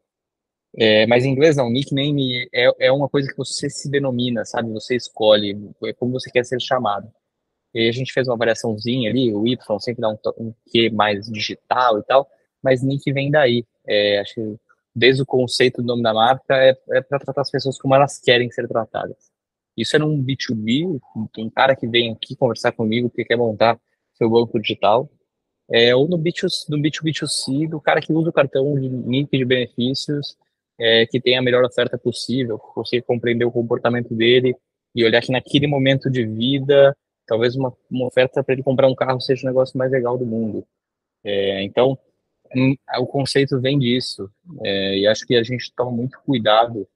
É, 0.76 1.06
mas 1.06 1.24
em 1.24 1.30
inglês 1.30 1.56
não, 1.56 1.70
nickname 1.70 2.48
é, 2.52 2.86
é 2.86 2.92
uma 2.92 3.08
coisa 3.08 3.28
que 3.28 3.36
você 3.36 3.70
se 3.70 3.90
denomina, 3.90 4.44
sabe? 4.44 4.70
Você 4.72 4.94
escolhe, 4.94 5.56
é 5.84 5.92
como 5.94 6.12
você 6.12 6.30
quer 6.30 6.44
ser 6.44 6.60
chamado. 6.60 7.10
E 7.74 7.88
a 7.88 7.92
gente 7.92 8.12
fez 8.12 8.28
uma 8.28 8.36
variaçãozinha 8.36 9.10
ali, 9.10 9.32
o 9.34 9.46
Y 9.46 9.78
sempre 9.80 10.02
dá 10.02 10.10
um, 10.10 10.18
um 10.38 10.54
Q 10.70 10.90
mais 10.90 11.26
digital 11.26 11.98
e 11.98 12.02
tal, 12.02 12.28
mas 12.62 12.82
nick 12.82 13.10
vem 13.12 13.30
daí. 13.30 13.64
É, 13.88 14.20
acho 14.20 14.34
que 14.34 14.56
desde 14.94 15.22
o 15.22 15.26
conceito 15.26 15.80
do 15.80 15.86
nome 15.86 16.02
da 16.02 16.12
marca 16.12 16.54
é, 16.56 16.76
é 16.90 17.00
para 17.00 17.18
tratar 17.18 17.40
as 17.40 17.50
pessoas 17.50 17.78
como 17.78 17.94
elas 17.94 18.20
querem 18.20 18.50
ser 18.50 18.68
tratadas. 18.68 19.30
Isso 19.76 19.94
é 19.96 19.98
num 19.98 20.22
B2B, 20.22 21.00
um 21.38 21.50
cara 21.50 21.76
que 21.76 21.86
vem 21.86 22.12
aqui 22.12 22.34
conversar 22.36 22.72
comigo 22.72 23.08
porque 23.08 23.24
quer 23.24 23.36
montar 23.36 23.78
seu 24.14 24.28
banco 24.28 24.60
digital, 24.60 25.08
é, 25.70 25.94
ou 25.94 26.08
no, 26.08 26.18
B2, 26.18 26.48
no 26.68 26.78
B2B2C, 26.78 27.68
do 27.68 27.80
cara 27.80 28.00
que 28.00 28.12
usa 28.12 28.30
o 28.30 28.32
cartão 28.32 28.74
de 28.74 28.88
nick 28.88 29.36
de 29.36 29.44
benefícios 29.44 30.36
é, 30.78 31.06
que 31.06 31.20
tenha 31.20 31.38
a 31.40 31.42
melhor 31.42 31.64
oferta 31.64 31.98
possível, 31.98 32.60
você 32.74 33.02
compreender 33.02 33.44
o 33.44 33.52
comportamento 33.52 34.14
dele 34.14 34.54
e 34.94 35.04
olhar 35.04 35.20
que 35.20 35.30
naquele 35.30 35.66
momento 35.66 36.10
de 36.10 36.24
vida, 36.24 36.96
talvez 37.26 37.54
uma, 37.54 37.72
uma 37.90 38.06
oferta 38.06 38.42
para 38.42 38.54
ele 38.54 38.62
comprar 38.62 38.88
um 38.88 38.94
carro 38.94 39.20
seja 39.20 39.42
o 39.42 39.46
negócio 39.46 39.76
mais 39.76 39.90
legal 39.92 40.16
do 40.16 40.24
mundo. 40.24 40.66
É, 41.22 41.62
então, 41.62 41.98
o 42.98 43.06
conceito 43.06 43.60
vem 43.60 43.78
disso, 43.78 44.30
é, 44.62 44.98
e 44.98 45.06
acho 45.06 45.26
que 45.26 45.34
a 45.36 45.42
gente 45.42 45.72
toma 45.74 45.90
muito 45.90 46.18
cuidado 46.24 46.88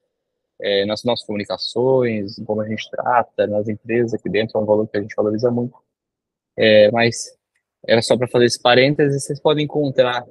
é, 0.60 0.84
nas 0.86 1.02
nossas 1.02 1.26
comunicações, 1.26 2.36
como 2.46 2.60
a 2.60 2.68
gente 2.68 2.88
trata, 2.90 3.46
nas 3.46 3.68
empresas 3.68 4.14
aqui 4.14 4.28
dentro, 4.28 4.58
é 4.58 4.62
um 4.62 4.66
valor 4.66 4.86
que 4.86 4.96
a 4.96 5.02
gente 5.02 5.14
valoriza 5.14 5.50
muito. 5.50 5.76
É, 6.56 6.90
mas 6.90 7.36
era 7.86 8.00
só 8.00 8.16
para 8.16 8.28
fazer 8.28 8.44
esse 8.46 8.60
parênteses, 8.60 9.24
vocês 9.24 9.40
podem 9.40 9.64
encontrar 9.64 10.24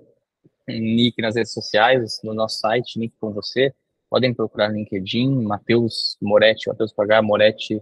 Nick 0.68 1.22
nas 1.22 1.36
redes 1.36 1.52
sociais, 1.52 2.20
no 2.24 2.34
nosso 2.34 2.60
site, 2.60 2.98
Nick 2.98 3.16
com 3.20 3.32
você. 3.32 3.74
Podem 4.10 4.34
procurar 4.34 4.70
LinkedIn, 4.70 5.44
Matheus 5.44 6.18
Moretti, 6.22 6.68
Matheus 6.68 6.94
Pagar, 6.94 7.22
Moretti 7.22 7.82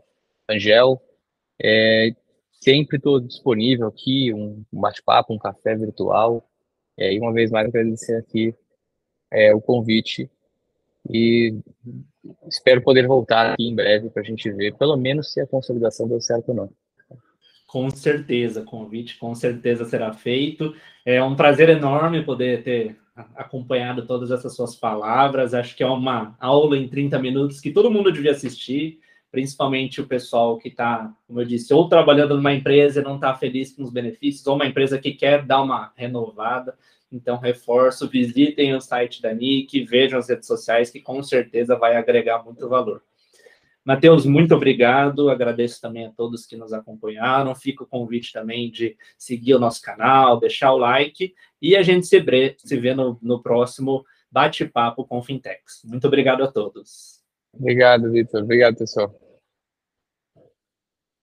Angel. 0.49 1.01
É, 1.61 2.11
sempre 2.51 2.97
estou 2.97 3.19
disponível 3.19 3.87
aqui, 3.87 4.33
um 4.33 4.63
bate-papo, 4.71 5.33
um 5.33 5.39
café 5.39 5.75
virtual. 5.75 6.48
E 6.99 7.19
uma 7.19 7.31
vez 7.31 7.49
mais 7.49 7.67
agradecer 7.67 8.15
aqui 8.15 8.53
é, 9.31 9.53
o 9.53 9.61
convite 9.61 10.29
e 11.09 11.55
espero 12.47 12.81
poder 12.81 13.07
voltar 13.07 13.53
aqui 13.53 13.67
em 13.67 13.75
breve 13.75 14.09
para 14.09 14.21
a 14.21 14.25
gente 14.25 14.51
ver, 14.51 14.75
pelo 14.75 14.97
menos, 14.97 15.31
se 15.31 15.39
a 15.39 15.47
consolidação 15.47 16.07
deu 16.07 16.19
certo 16.19 16.49
ou 16.49 16.55
não. 16.55 16.69
Com 17.65 17.89
certeza, 17.89 18.63
convite 18.63 19.17
com 19.17 19.33
certeza 19.35 19.85
será 19.85 20.11
feito. 20.11 20.75
É 21.05 21.23
um 21.23 21.35
prazer 21.35 21.69
enorme 21.69 22.23
poder 22.23 22.63
ter 22.63 22.97
acompanhado 23.35 24.05
todas 24.05 24.31
essas 24.31 24.55
suas 24.55 24.75
palavras. 24.75 25.53
Acho 25.53 25.75
que 25.75 25.83
é 25.83 25.87
uma 25.87 26.35
aula 26.39 26.77
em 26.77 26.87
30 26.87 27.19
minutos 27.19 27.59
que 27.59 27.71
todo 27.71 27.91
mundo 27.91 28.11
devia 28.11 28.31
assistir. 28.31 28.99
Principalmente 29.31 30.01
o 30.01 30.07
pessoal 30.07 30.57
que 30.57 30.69
está, 30.69 31.13
como 31.27 31.41
eu 31.41 31.45
disse, 31.45 31.73
ou 31.73 31.87
trabalhando 31.87 32.35
numa 32.35 32.53
empresa 32.53 32.99
e 32.99 33.03
não 33.03 33.15
está 33.15 33.33
feliz 33.35 33.73
com 33.73 33.83
os 33.83 33.91
benefícios, 33.91 34.45
ou 34.47 34.55
uma 34.55 34.65
empresa 34.65 34.99
que 34.99 35.13
quer 35.13 35.45
dar 35.45 35.61
uma 35.61 35.91
renovada. 35.95 36.77
Então, 37.11 37.37
reforço, 37.37 38.07
visitem 38.07 38.75
o 38.75 38.81
site 38.81 39.21
da 39.21 39.33
NIC, 39.33 39.83
vejam 39.85 40.19
as 40.19 40.29
redes 40.29 40.47
sociais, 40.47 40.89
que 40.89 40.99
com 40.99 41.21
certeza 41.23 41.75
vai 41.75 41.95
agregar 41.95 42.43
muito 42.43 42.67
valor. 42.69 43.01
Matheus, 43.83 44.25
muito 44.25 44.53
obrigado. 44.53 45.29
Agradeço 45.29 45.81
também 45.81 46.05
a 46.05 46.11
todos 46.11 46.45
que 46.45 46.55
nos 46.55 46.73
acompanharam. 46.73 47.55
Fica 47.55 47.83
o 47.83 47.87
convite 47.87 48.31
também 48.31 48.69
de 48.69 48.95
seguir 49.17 49.55
o 49.55 49.59
nosso 49.59 49.81
canal, 49.81 50.39
deixar 50.39 50.73
o 50.73 50.77
like 50.77 51.33
e 51.61 51.75
a 51.75 51.81
gente 51.81 52.05
se, 52.05 52.23
se 52.57 52.77
vê 52.77 52.93
no, 52.93 53.17
no 53.21 53.41
próximo 53.41 54.05
bate-papo 54.31 55.05
com 55.05 55.23
Fintechs. 55.23 55.81
Muito 55.83 56.05
obrigado 56.05 56.43
a 56.43 56.51
todos. 56.51 57.18
Obrigado, 57.53 58.11
Vitor. 58.11 58.43
Obrigado, 58.43 58.77
pessoal. 58.77 59.15